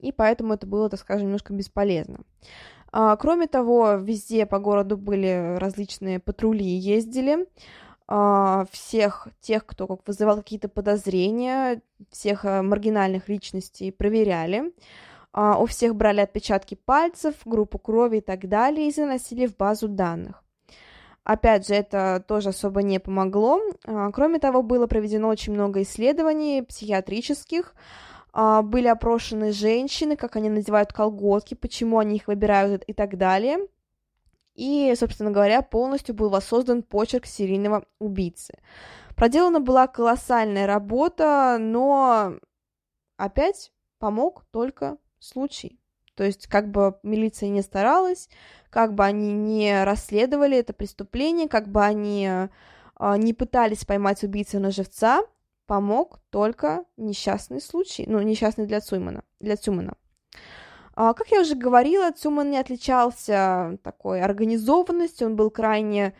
и 0.02 0.12
поэтому 0.12 0.54
это 0.54 0.68
было, 0.68 0.90
так 0.90 1.00
скажем, 1.00 1.28
немножко 1.28 1.54
бесполезно. 1.54 2.20
Uh, 2.92 3.16
кроме 3.18 3.48
того, 3.48 3.94
везде 3.94 4.46
по 4.46 4.60
городу 4.60 4.98
были 4.98 5.56
различные 5.58 6.20
патрули, 6.20 6.66
ездили. 6.66 7.48
Uh, 8.10 8.68
всех 8.72 9.30
тех, 9.40 9.66
кто 9.66 9.88
как 9.88 10.06
вызывал 10.06 10.38
какие-то 10.38 10.68
подозрения, 10.68 11.82
всех 12.10 12.44
э, 12.44 12.62
маргинальных 12.62 13.30
личностей 13.30 13.92
проверяли. 13.92 14.74
У 15.34 15.66
всех 15.66 15.96
брали 15.96 16.20
отпечатки 16.20 16.76
пальцев, 16.76 17.36
группу 17.46 17.80
крови 17.80 18.18
и 18.18 18.22
так 18.22 18.50
далее 18.50 18.90
и 18.90 18.92
заносили 18.92 19.48
в 19.48 19.56
базу 19.56 19.88
данных. 19.88 20.44
Опять 21.24 21.68
же, 21.68 21.76
это 21.76 22.24
тоже 22.28 22.50
особо 22.50 22.82
не 22.82 23.00
помогло. 23.00 23.60
А, 23.86 24.12
кроме 24.12 24.40
того, 24.40 24.64
было 24.64 24.88
проведено 24.88 25.28
очень 25.28 25.54
много 25.54 25.84
исследований 25.84 26.64
психиатрических, 26.64 27.76
а, 27.76 27.78
были 28.34 28.88
опрошены 28.88 29.52
женщины, 29.52 30.16
как 30.16 30.36
они 30.36 30.50
надевают 30.50 30.94
колготки, 30.94 31.54
почему 31.54 32.00
они 32.00 32.16
их 32.16 32.28
выбирают 32.28 32.84
и 32.86 32.94
так 32.94 33.18
далее. 33.18 33.60
И, 34.56 34.94
собственно 34.98 35.32
говоря, 35.32 35.62
полностью 35.62 36.16
был 36.16 36.30
воссоздан 36.30 36.84
почерк 36.84 37.26
серийного 37.26 37.86
убийцы. 38.00 38.54
Проделана 39.16 39.60
была 39.60 39.88
колоссальная 39.88 40.68
работа, 40.68 41.58
но 41.60 42.36
опять 43.18 43.72
помог 44.00 44.46
только 44.52 44.98
случай. 45.20 45.80
То 46.16 46.24
есть, 46.24 46.48
как 46.48 46.70
бы 46.70 46.98
милиция 47.04 47.50
не 47.50 47.62
старалась, 47.62 48.30
как 48.70 48.94
бы 48.94 49.06
они 49.06 49.34
не 49.34 49.84
расследовали 49.84 50.58
это 50.58 50.74
преступление, 50.74 51.48
как 51.48 51.68
бы 51.68 51.84
они 51.84 52.28
э, 52.28 52.50
не 53.18 53.34
пытались 53.34 53.86
поймать 53.86 54.24
убийцу 54.24 54.60
на 54.60 54.72
живца, 54.72 55.24
помог 55.72 56.20
только 56.32 56.84
несчастный 56.98 57.62
случай, 57.62 58.04
ну, 58.06 58.22
несчастный 58.22 58.66
для 58.66 58.82
Цумана, 58.82 59.24
для 59.40 59.56
Цумана. 59.56 59.94
А, 60.96 61.14
как 61.14 61.32
я 61.32 61.40
уже 61.40 61.56
говорила, 61.56 62.12
Цуман 62.12 62.52
не 62.52 62.58
отличался 62.58 63.80
такой 63.82 64.22
организованностью, 64.22 65.28
он 65.28 65.38
был 65.38 65.50
крайне 65.50 66.14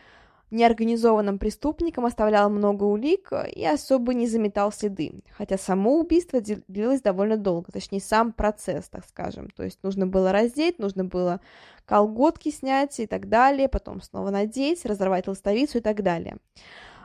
неорганизованным 0.50 1.38
преступником, 1.38 2.06
оставлял 2.06 2.48
много 2.48 2.84
улик 2.84 3.30
и 3.54 3.62
особо 3.66 4.14
не 4.14 4.26
заметал 4.26 4.72
следы. 4.72 5.22
Хотя 5.36 5.58
само 5.58 5.98
убийство 5.98 6.40
длилось 6.40 7.02
довольно 7.02 7.36
долго, 7.36 7.70
точнее, 7.70 8.00
сам 8.00 8.32
процесс, 8.32 8.88
так 8.88 9.04
скажем. 9.06 9.50
То 9.50 9.64
есть 9.64 9.82
нужно 9.82 10.06
было 10.06 10.32
раздеть, 10.32 10.78
нужно 10.78 11.04
было 11.04 11.42
колготки 11.84 12.50
снять 12.50 12.98
и 13.00 13.06
так 13.06 13.28
далее, 13.28 13.68
потом 13.68 14.00
снова 14.00 14.30
надеть, 14.30 14.86
разорвать 14.86 15.28
ластовицу 15.28 15.76
и 15.76 15.82
так 15.82 16.02
далее. 16.02 16.38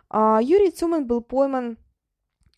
А, 0.10 0.39
Юрий 0.41 0.71
Цуман 0.71 1.05
был 1.07 1.19
пойман 1.19 1.77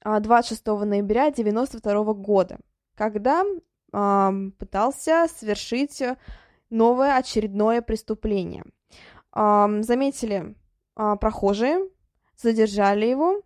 26 0.04 0.68
а, 0.68 0.86
ноября 0.86 1.28
1992 1.28 2.14
года, 2.14 2.60
когда 2.96 3.44
пытался 3.92 5.26
совершить 5.36 6.04
новое 6.70 7.18
очередное 7.18 7.82
преступление. 7.82 8.64
Заметили 9.34 10.56
а, 10.96 11.16
прохожие, 11.16 11.90
задержали 12.38 13.08
его, 13.08 13.42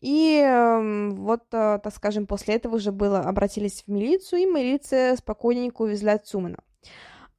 и 0.00 0.40
э, 0.44 1.08
вот, 1.14 1.42
э, 1.52 1.80
так 1.82 1.94
скажем, 1.94 2.26
после 2.26 2.54
этого 2.54 2.76
уже 2.76 2.92
было, 2.92 3.20
обратились 3.20 3.82
в 3.82 3.90
милицию, 3.90 4.42
и 4.42 4.46
милиция 4.46 5.16
спокойненько 5.16 5.82
увезла 5.82 6.18
Цумана. 6.18 6.58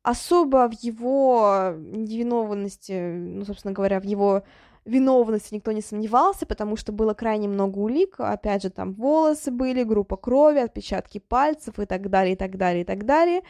Особо 0.02 0.68
в 0.70 0.74
его 0.74 1.74
невиновности, 1.78 3.16
ну, 3.16 3.46
собственно 3.46 3.74
говоря, 3.74 4.00
в 4.00 4.04
его 4.04 4.44
виновности 4.88 5.54
никто 5.54 5.72
не 5.72 5.82
сомневался, 5.82 6.46
потому 6.46 6.78
что 6.78 6.92
было 6.92 7.14
крайне 7.14 7.48
много 7.48 7.78
улик, 7.78 8.16
опять 8.20 8.64
же, 8.64 8.70
там 8.70 8.94
волосы 8.94 9.52
были, 9.52 9.84
группа 9.84 10.16
крови, 10.16 10.60
отпечатки 10.60 11.20
пальцев 11.20 11.80
и 11.80 11.86
так 11.86 12.10
далее, 12.10 12.34
и 12.34 12.38
так 12.38 12.58
далее, 12.58 12.82
и 12.82 12.86
так 12.86 13.06
далее, 13.06 13.42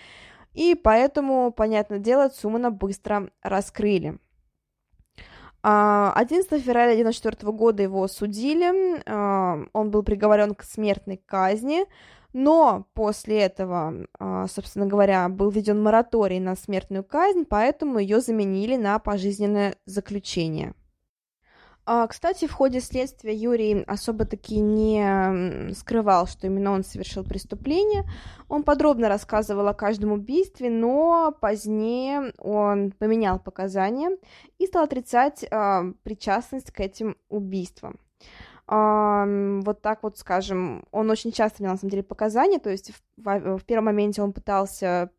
и 0.54 0.76
поэтому, 0.76 1.52
понятное 1.52 2.00
дело, 2.00 2.30
Цумана 2.30 2.71
быстро 2.71 3.30
раскрыли. 3.41 4.17
11 5.62 6.52
а, 6.52 6.60
февраля 6.60 6.91
1994 6.93 7.52
года 7.52 7.84
его 7.84 8.08
судили, 8.08 9.02
а, 9.06 9.65
он 9.73 9.91
был 9.91 10.04
приговорен 10.04 10.56
к 10.56 10.63
смертной 10.63 11.17
казни, 11.17 11.86
но 12.34 12.88
после 12.93 13.39
этого, 13.39 14.08
а, 14.19 14.47
собственно 14.47 14.86
говоря, 14.86 15.28
был 15.30 15.50
введен 15.50 15.82
мораторий 15.82 16.39
на 16.39 16.56
смертную 16.56 17.04
казнь, 17.04 17.45
поэтому 17.45 18.00
ее 18.00 18.21
заменили 18.21 18.76
на 18.76 18.97
пожизненное 19.00 19.76
заключение. 19.86 20.73
А, 21.89 22.06
кстати, 22.06 22.47
в 22.47 22.52
ходе 22.52 22.82
следствия 22.82 23.34
Юрий 23.34 23.82
особо-таки 23.84 24.60
не 24.60 25.73
скрывал, 25.73 26.28
что 26.28 26.45
именно 26.45 26.73
он 26.73 26.84
совершил 26.84 27.23
преступление. 27.23 28.04
Он 28.50 28.63
подробно 28.63 29.08
рассказывал 29.08 29.69
о 29.69 29.73
каждом 29.73 30.12
убийстве, 30.12 30.69
но 30.69 31.34
позднее 31.39 32.34
он 32.39 32.91
поменял 32.91 33.39
показания 33.39 34.17
и 34.60 34.65
стал 34.67 34.84
отрицать 34.84 35.45
э, 35.50 35.93
причастность 36.04 36.71
к 36.71 36.82
этим 36.82 37.15
убийствам 37.30 37.97
вот 38.69 39.82
так 39.82 40.04
вот, 40.04 40.17
скажем, 40.17 40.84
он 40.91 41.10
очень 41.10 41.32
часто 41.32 41.63
менял, 41.63 41.76
на 41.76 41.80
самом 41.80 41.91
деле, 41.91 42.04
показания, 42.04 42.60
то 42.60 42.69
есть 42.69 42.91
в 43.15 43.62
первом 43.65 43.86
моменте 43.86 44.21
он 44.21 44.34
пытался 44.34 45.10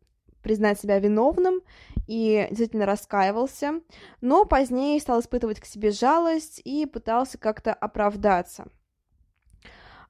признать 0.41 0.79
себя 0.79 0.99
виновным 0.99 1.61
и 2.07 2.47
действительно 2.49 2.85
раскаивался, 2.85 3.81
но 4.21 4.45
позднее 4.45 4.99
стал 4.99 5.19
испытывать 5.19 5.59
к 5.59 5.65
себе 5.65 5.91
жалость 5.91 6.61
и 6.63 6.85
пытался 6.85 7.37
как-то 7.37 7.73
оправдаться. 7.73 8.67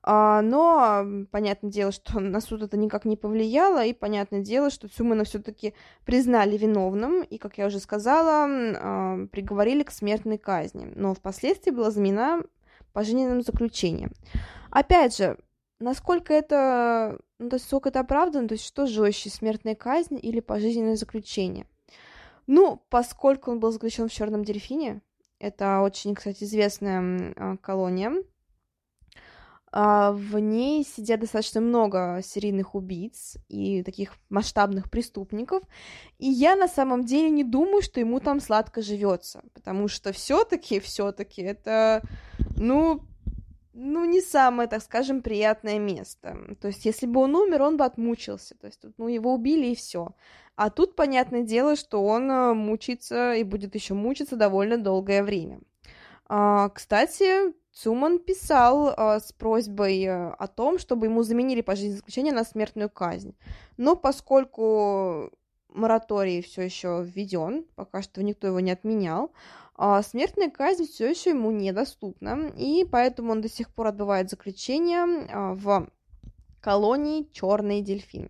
А, 0.01 0.41
но 0.41 1.25
понятное 1.31 1.71
дело, 1.71 1.91
что 1.91 2.19
на 2.19 2.41
суд 2.41 2.61
это 2.61 2.77
никак 2.77 3.05
не 3.05 3.17
повлияло, 3.17 3.85
и 3.85 3.93
понятное 3.93 4.41
дело, 4.41 4.69
что 4.69 4.87
Цумана 4.87 5.23
все-таки 5.23 5.73
признали 6.05 6.57
виновным, 6.57 7.21
и, 7.21 7.37
как 7.37 7.57
я 7.57 7.67
уже 7.67 7.79
сказала, 7.79 8.47
а, 8.47 9.25
приговорили 9.31 9.83
к 9.83 9.91
смертной 9.91 10.37
казни. 10.37 10.91
Но 10.95 11.13
впоследствии 11.13 11.71
была 11.71 11.91
заменена 11.91 12.41
пожизненным 12.93 13.41
заключением. 13.41 14.11
Опять 14.71 15.17
же, 15.17 15.37
насколько 15.79 16.33
это, 16.33 17.19
ну, 17.39 17.49
то 17.49 17.55
есть 17.55 17.65
сколько 17.65 17.89
это 17.89 18.01
оправдано, 18.01 18.47
то 18.47 18.53
есть 18.53 18.65
что 18.65 18.85
жестче, 18.85 19.29
смертная 19.29 19.75
казнь 19.75 20.19
или 20.21 20.39
пожизненное 20.39 20.95
заключение? 20.95 21.65
Ну, 22.47 22.81
поскольку 22.89 23.51
он 23.51 23.59
был 23.59 23.71
заключен 23.71 24.09
в 24.09 24.11
Черном 24.11 24.43
дельфине, 24.43 25.01
это 25.39 25.81
очень, 25.81 26.15
кстати, 26.15 26.43
известная 26.43 27.57
колония, 27.61 28.11
э, 29.71 30.11
в 30.11 30.39
ней 30.39 30.83
сидят 30.83 31.21
достаточно 31.21 31.61
много 31.61 32.21
серийных 32.23 32.75
убийц 32.75 33.37
и 33.47 33.83
таких 33.83 34.15
масштабных 34.29 34.89
преступников, 34.89 35.63
и 36.17 36.27
я 36.27 36.55
на 36.55 36.67
самом 36.67 37.05
деле 37.05 37.29
не 37.29 37.43
думаю, 37.43 37.81
что 37.81 37.99
ему 37.99 38.19
там 38.19 38.39
сладко 38.39 38.81
живется, 38.81 39.43
потому 39.53 39.87
что 39.87 40.11
все-таки, 40.11 40.79
все-таки 40.79 41.41
это 41.43 42.01
ну, 42.57 43.01
ну, 43.79 44.05
не 44.05 44.21
самое, 44.21 44.67
так 44.67 44.83
скажем, 44.83 45.21
приятное 45.21 45.79
место. 45.79 46.37
То 46.61 46.67
есть, 46.67 46.85
если 46.85 47.05
бы 47.05 47.21
он 47.21 47.35
умер, 47.35 47.61
он 47.61 47.77
бы 47.77 47.85
отмучился. 47.85 48.55
То 48.55 48.67
есть, 48.67 48.81
ну, 48.97 49.07
его 49.07 49.33
убили 49.33 49.67
и 49.67 49.75
все. 49.75 50.09
А 50.55 50.69
тут, 50.69 50.95
понятное 50.95 51.43
дело, 51.43 51.75
что 51.75 52.03
он 52.03 52.29
э, 52.29 52.53
мучится 52.53 53.33
и 53.33 53.43
будет 53.43 53.75
еще 53.75 53.93
мучиться 53.93 54.35
довольно 54.35 54.77
долгое 54.77 55.23
время. 55.23 55.61
А, 56.27 56.69
кстати, 56.69 57.53
Цуман 57.71 58.19
писал 58.19 58.93
а, 58.95 59.19
с 59.19 59.31
просьбой 59.31 60.03
э, 60.03 60.29
о 60.31 60.47
том, 60.47 60.77
чтобы 60.77 61.05
ему 61.05 61.23
заменили 61.23 61.61
пожизненное 61.61 61.97
заключение 61.97 62.33
на 62.33 62.43
смертную 62.43 62.89
казнь. 62.89 63.35
Но 63.77 63.95
поскольку 63.95 65.31
мораторий 65.69 66.41
все 66.41 66.63
еще 66.63 67.03
введен, 67.03 67.65
пока 67.75 68.01
что 68.01 68.23
никто 68.23 68.47
его 68.47 68.59
не 68.59 68.71
отменял, 68.71 69.31
а 69.75 70.01
смертная 70.01 70.49
казнь 70.49 70.87
все 70.87 71.09
еще 71.09 71.29
ему 71.29 71.51
недоступна, 71.51 72.51
и 72.57 72.85
поэтому 72.85 73.31
он 73.31 73.41
до 73.41 73.49
сих 73.49 73.73
пор 73.73 73.87
отбывает 73.87 74.29
заключение 74.29 75.27
а, 75.31 75.53
в 75.53 75.89
колонии 76.59 77.29
Черный 77.31 77.81
дельфин. 77.81 78.29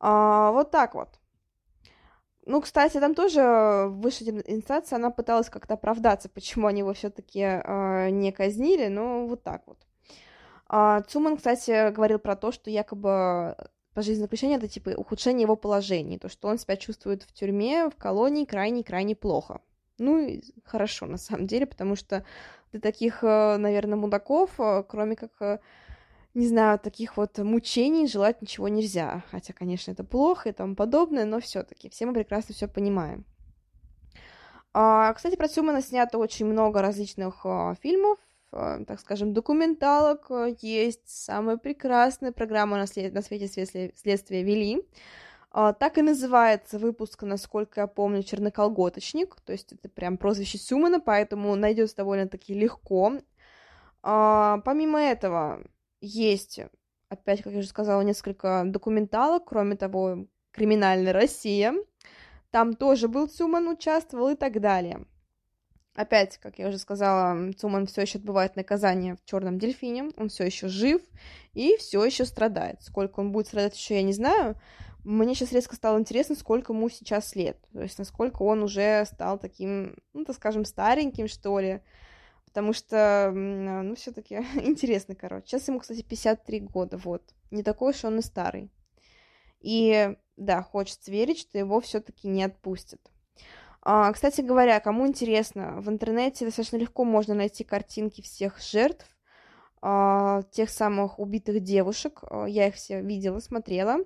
А, 0.00 0.50
вот 0.52 0.70
так 0.70 0.94
вот. 0.94 1.20
Ну, 2.46 2.60
кстати, 2.62 2.98
там 2.98 3.14
тоже 3.14 3.86
высшая 3.90 4.42
инстанция, 4.46 4.96
она 4.96 5.10
пыталась 5.10 5.50
как-то 5.50 5.74
оправдаться, 5.74 6.28
почему 6.28 6.66
они 6.66 6.80
его 6.80 6.94
все-таки 6.94 7.62
не 8.10 8.32
казнили, 8.32 8.88
но 8.88 9.26
вот 9.26 9.44
так 9.44 9.62
вот. 9.66 9.78
Цуман, 11.08 11.36
кстати, 11.36 11.92
говорил 11.92 12.18
про 12.18 12.34
то, 12.34 12.50
что 12.50 12.70
якобы 12.70 13.56
пожизненное 13.94 14.26
заключение 14.26 14.58
это 14.58 14.68
типа 14.68 14.90
ухудшение 14.96 15.42
его 15.42 15.56
положения, 15.56 16.18
то, 16.18 16.28
что 16.28 16.48
он 16.48 16.58
себя 16.58 16.76
чувствует 16.76 17.22
в 17.22 17.32
тюрьме, 17.32 17.88
в 17.90 17.96
колонии 17.96 18.44
крайне-крайне 18.44 19.16
плохо. 19.16 19.60
Ну, 19.98 20.40
хорошо, 20.64 21.06
на 21.06 21.18
самом 21.18 21.46
деле, 21.46 21.66
потому 21.66 21.94
что 21.94 22.24
для 22.72 22.80
таких, 22.80 23.22
э, 23.22 23.56
наверное, 23.58 23.96
мудаков, 23.96 24.58
э, 24.58 24.82
кроме 24.88 25.16
как, 25.16 25.32
э, 25.40 25.58
не 26.34 26.46
знаю, 26.46 26.78
таких 26.78 27.16
вот 27.16 27.36
мучений 27.38 28.06
желать 28.06 28.40
ничего 28.40 28.68
нельзя. 28.68 29.24
Хотя, 29.30 29.52
конечно, 29.52 29.90
это 29.90 30.04
плохо 30.04 30.48
и 30.48 30.52
тому 30.52 30.76
подобное, 30.76 31.24
но 31.24 31.40
все 31.40 31.64
таки 31.64 31.90
все 31.90 32.06
мы 32.06 32.14
прекрасно 32.14 32.54
все 32.54 32.68
понимаем. 32.68 33.26
А, 34.72 35.12
кстати, 35.12 35.34
про 35.36 35.48
Сюмана 35.48 35.82
снято 35.82 36.16
очень 36.18 36.46
много 36.46 36.80
различных 36.80 37.44
фильмов, 37.82 38.18
так 38.50 39.00
скажем, 39.00 39.32
документалок. 39.32 40.30
Есть 40.60 41.08
самая 41.08 41.56
прекрасная 41.56 42.32
программа 42.32 42.76
на, 42.76 42.86
след... 42.86 43.12
на 43.12 43.22
свете 43.22 43.48
следствия 43.48 44.42
вели. 44.42 44.82
А, 45.52 45.72
так 45.72 45.98
и 45.98 46.02
называется 46.02 46.78
выпуск, 46.78 47.22
насколько 47.22 47.80
я 47.80 47.86
помню, 47.88 48.22
«Черноколготочник», 48.22 49.40
то 49.40 49.52
есть 49.52 49.72
это 49.72 49.88
прям 49.88 50.16
прозвище 50.16 50.58
Сюмана, 50.58 51.00
поэтому 51.00 51.56
найдется 51.56 51.96
довольно-таки 51.96 52.54
легко. 52.54 53.14
А, 54.02 54.58
помимо 54.64 55.00
этого, 55.00 55.64
есть, 56.00 56.60
опять, 57.08 57.42
как 57.42 57.52
я 57.52 57.58
уже 57.58 57.68
сказала, 57.68 58.02
несколько 58.02 58.62
документалок, 58.64 59.44
кроме 59.46 59.74
того, 59.76 60.26
«Криминальная 60.52 61.12
Россия», 61.12 61.74
там 62.52 62.74
тоже 62.74 63.08
был 63.08 63.26
Цуман, 63.26 63.68
участвовал 63.68 64.30
и 64.30 64.36
так 64.36 64.60
далее. 64.60 65.04
Опять, 65.94 66.38
как 66.38 66.58
я 66.58 66.68
уже 66.68 66.78
сказала, 66.78 67.52
Цуман 67.54 67.86
все 67.86 68.02
еще 68.02 68.18
отбывает 68.18 68.54
наказание 68.54 69.16
в 69.16 69.24
черном 69.24 69.58
дельфине, 69.58 70.10
он 70.16 70.28
все 70.28 70.44
еще 70.44 70.68
жив 70.68 71.02
и 71.52 71.76
все 71.78 72.04
еще 72.04 72.24
страдает. 72.24 72.82
Сколько 72.82 73.20
он 73.20 73.32
будет 73.32 73.48
страдать 73.48 73.76
еще, 73.76 73.96
я 73.96 74.02
не 74.02 74.12
знаю, 74.12 74.56
мне 75.04 75.34
сейчас 75.34 75.52
резко 75.52 75.74
стало 75.74 75.98
интересно, 75.98 76.36
сколько 76.36 76.72
ему 76.72 76.88
сейчас 76.90 77.34
лет. 77.34 77.58
То 77.72 77.82
есть, 77.82 77.98
насколько 77.98 78.42
он 78.42 78.62
уже 78.62 79.04
стал 79.06 79.38
таким, 79.38 79.96
ну, 80.12 80.24
так 80.24 80.36
скажем, 80.36 80.64
стареньким, 80.64 81.26
что 81.26 81.58
ли. 81.58 81.80
Потому 82.44 82.72
что, 82.72 83.30
ну, 83.34 83.94
все 83.94 84.12
таки 84.12 84.36
интересно, 84.62 85.14
короче. 85.14 85.46
Сейчас 85.46 85.68
ему, 85.68 85.80
кстати, 85.80 86.02
53 86.02 86.60
года, 86.60 86.98
вот. 86.98 87.22
Не 87.50 87.62
такой 87.62 87.92
уж 87.92 88.04
он 88.04 88.18
и 88.18 88.22
старый. 88.22 88.70
И, 89.60 90.14
да, 90.36 90.62
хочется 90.62 91.10
верить, 91.10 91.38
что 91.38 91.58
его 91.58 91.80
все 91.80 92.00
таки 92.00 92.28
не 92.28 92.44
отпустят. 92.44 93.00
А, 93.82 94.12
кстати 94.12 94.42
говоря, 94.42 94.78
кому 94.80 95.06
интересно, 95.06 95.80
в 95.80 95.88
интернете 95.88 96.44
достаточно 96.44 96.76
легко 96.76 97.04
можно 97.04 97.34
найти 97.34 97.64
картинки 97.64 98.20
всех 98.20 98.60
жертв, 98.60 99.06
а, 99.80 100.42
тех 100.50 100.68
самых 100.68 101.18
убитых 101.18 101.60
девушек. 101.60 102.20
А, 102.22 102.44
я 102.44 102.68
их 102.68 102.74
все 102.74 103.00
видела, 103.00 103.38
смотрела. 103.38 103.98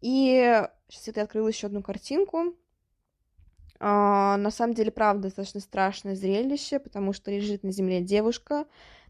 И 0.00 0.62
сейчас 0.88 1.16
я 1.16 1.22
открыла 1.22 1.48
еще 1.48 1.66
одну 1.66 1.82
картинку. 1.82 2.54
На 3.78 4.50
самом 4.50 4.74
деле, 4.74 4.90
правда, 4.90 5.28
достаточно 5.28 5.60
страшное 5.60 6.14
зрелище, 6.14 6.78
потому 6.78 7.14
что 7.14 7.30
лежит 7.30 7.62
на 7.62 7.72
земле 7.72 8.02
девушка, 8.02 8.66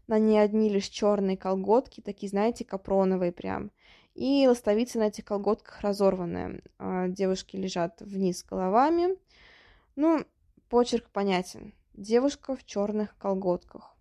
на 0.07 0.17
ней 0.17 0.39
одни 0.41 0.69
лишь 0.69 0.87
черные 0.87 1.35
колготки, 1.35 1.99
такие, 1.99 2.29
знаете, 2.29 2.63
капроновые 2.63 3.33
прям. 3.33 3.71
И 4.15 4.47
ластовица 4.47 4.99
на 4.99 5.07
этих 5.07 5.25
колготках 5.25 5.81
разорванная. 5.81 6.61
А, 6.79 7.09
девушки 7.09 7.57
лежат 7.57 8.01
вниз 8.01 8.43
головами. 8.43 9.17
Ну, 10.01 10.25
почерк 10.67 11.11
понятен. 11.11 11.75
Девушка 11.93 12.55
в 12.55 12.65
черных 12.65 13.15
колготках. 13.19 13.95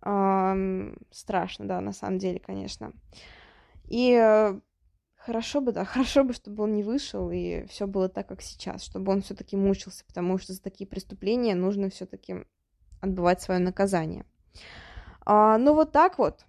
А, 0.00 0.56
страшно, 1.12 1.68
да, 1.68 1.80
на 1.80 1.92
самом 1.92 2.18
деле, 2.18 2.40
конечно. 2.40 2.92
И 3.84 4.12
э, 4.12 4.58
Хорошо 5.14 5.60
бы, 5.60 5.70
да, 5.70 5.84
хорошо 5.94 6.24
бы, 6.24 6.32
чтобы 6.32 6.64
он 6.64 6.74
не 6.74 6.82
вышел, 6.82 7.30
и 7.30 7.64
все 7.68 7.86
было 7.86 8.08
так, 8.08 8.26
как 8.26 8.42
сейчас, 8.42 8.82
чтобы 8.82 9.12
он 9.12 9.22
все-таки 9.22 9.56
мучился, 9.56 10.04
потому 10.04 10.36
что 10.38 10.52
за 10.52 10.60
такие 10.60 10.88
преступления 10.88 11.54
нужно 11.54 11.90
все-таки 11.90 12.44
отбывать 13.00 13.40
свое 13.40 13.60
наказание. 13.60 14.24
А, 15.24 15.58
ну, 15.58 15.74
вот 15.74 15.92
так 15.92 16.18
вот. 16.18 16.44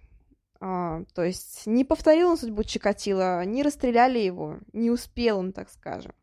А, 0.58 1.04
то 1.14 1.22
есть 1.22 1.68
не 1.68 1.84
повторил 1.84 2.30
он 2.30 2.36
судьбу 2.36 2.64
Чикатила, 2.64 3.44
не 3.44 3.62
расстреляли 3.62 4.18
его, 4.18 4.58
не 4.72 4.90
успел 4.90 5.38
он, 5.38 5.52
так 5.52 5.70
скажем. 5.70 6.14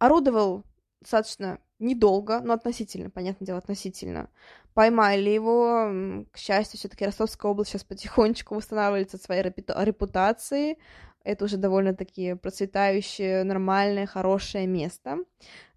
Орудовал 0.00 0.64
достаточно 1.02 1.58
недолго, 1.78 2.40
но 2.40 2.54
относительно, 2.54 3.10
понятное 3.10 3.46
дело, 3.46 3.58
относительно. 3.58 4.30
Поймали 4.74 5.30
его, 5.30 6.24
к 6.32 6.38
счастью, 6.38 6.78
все-таки 6.78 7.04
Ростовская 7.04 7.50
область 7.50 7.70
сейчас 7.70 7.84
потихонечку 7.84 8.54
восстанавливается 8.54 9.16
от 9.16 9.22
своей 9.22 9.42
репутации, 9.42 10.78
это 11.24 11.44
уже 11.44 11.56
довольно-таки 11.56 12.34
процветающее, 12.34 13.44
нормальное, 13.44 14.06
хорошее 14.06 14.66
место. 14.66 15.18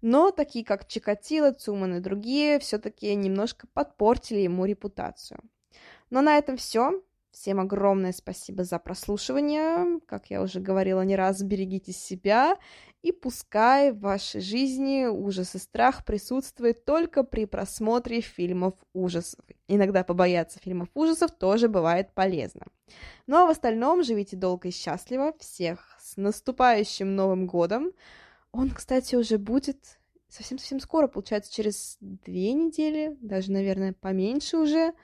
Но 0.00 0.30
такие, 0.30 0.64
как 0.64 0.88
Чикатило, 0.88 1.52
Цуман 1.52 1.96
и 1.96 2.00
другие, 2.00 2.58
все-таки 2.58 3.14
немножко 3.14 3.66
подпортили 3.72 4.40
ему 4.40 4.64
репутацию. 4.64 5.40
Но 6.10 6.20
на 6.20 6.36
этом 6.38 6.56
все. 6.56 7.02
Всем 7.30 7.60
огромное 7.60 8.12
спасибо 8.12 8.64
за 8.64 8.78
прослушивание. 8.78 10.00
Как 10.06 10.30
я 10.30 10.40
уже 10.40 10.58
говорила 10.58 11.02
не 11.02 11.16
раз, 11.16 11.42
берегите 11.42 11.92
себя. 11.92 12.56
И 13.06 13.12
пускай 13.12 13.92
в 13.92 14.00
вашей 14.00 14.40
жизни 14.40 15.06
ужас 15.06 15.54
и 15.54 15.58
страх 15.58 16.04
присутствует 16.04 16.84
только 16.84 17.22
при 17.22 17.44
просмотре 17.44 18.20
фильмов 18.20 18.74
ужасов. 18.94 19.44
Иногда 19.68 20.02
побояться 20.02 20.58
фильмов 20.58 20.88
ужасов 20.92 21.30
тоже 21.30 21.68
бывает 21.68 22.12
полезно. 22.14 22.66
Ну 23.28 23.36
а 23.36 23.46
в 23.46 23.50
остальном 23.50 24.02
живите 24.02 24.34
долго 24.34 24.66
и 24.66 24.72
счастливо. 24.72 25.34
Всех 25.38 25.96
с 26.00 26.16
наступающим 26.16 27.14
Новым 27.14 27.46
годом. 27.46 27.92
Он, 28.50 28.70
кстати, 28.70 29.14
уже 29.14 29.38
будет 29.38 30.00
совсем-совсем 30.26 30.80
скоро, 30.80 31.06
получается, 31.06 31.54
через 31.54 31.98
две 32.00 32.54
недели, 32.54 33.16
даже, 33.20 33.52
наверное, 33.52 33.92
поменьше 33.92 34.56
уже. 34.56 34.94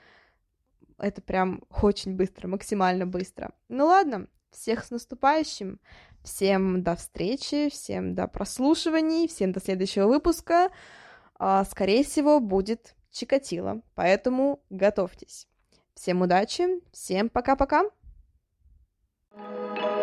Это 0.99 1.23
прям 1.23 1.62
очень 1.81 2.17
быстро, 2.17 2.49
максимально 2.49 3.07
быстро. 3.07 3.53
Ну 3.69 3.87
ладно, 3.87 4.27
всех 4.51 4.85
с 4.85 4.91
наступающим. 4.91 5.79
Всем 6.23 6.83
до 6.83 6.95
встречи, 6.97 7.69
всем 7.69 8.15
до 8.15 8.29
прослушиваний, 8.29 9.27
всем 9.27 9.53
до 9.53 9.61
следующего 9.61 10.07
выпуска. 10.07 10.71
А, 11.39 11.65
скорее 11.65 12.05
всего, 12.05 12.39
будет 12.41 12.95
Чикатило, 13.11 13.83
поэтому 13.95 14.63
готовьтесь. 14.71 15.49
Всем 15.95 16.23
удачи, 16.23 16.65
всем 16.93 17.29
пока-пока. 17.29 17.85
thank 19.35 19.79
you 19.79 20.02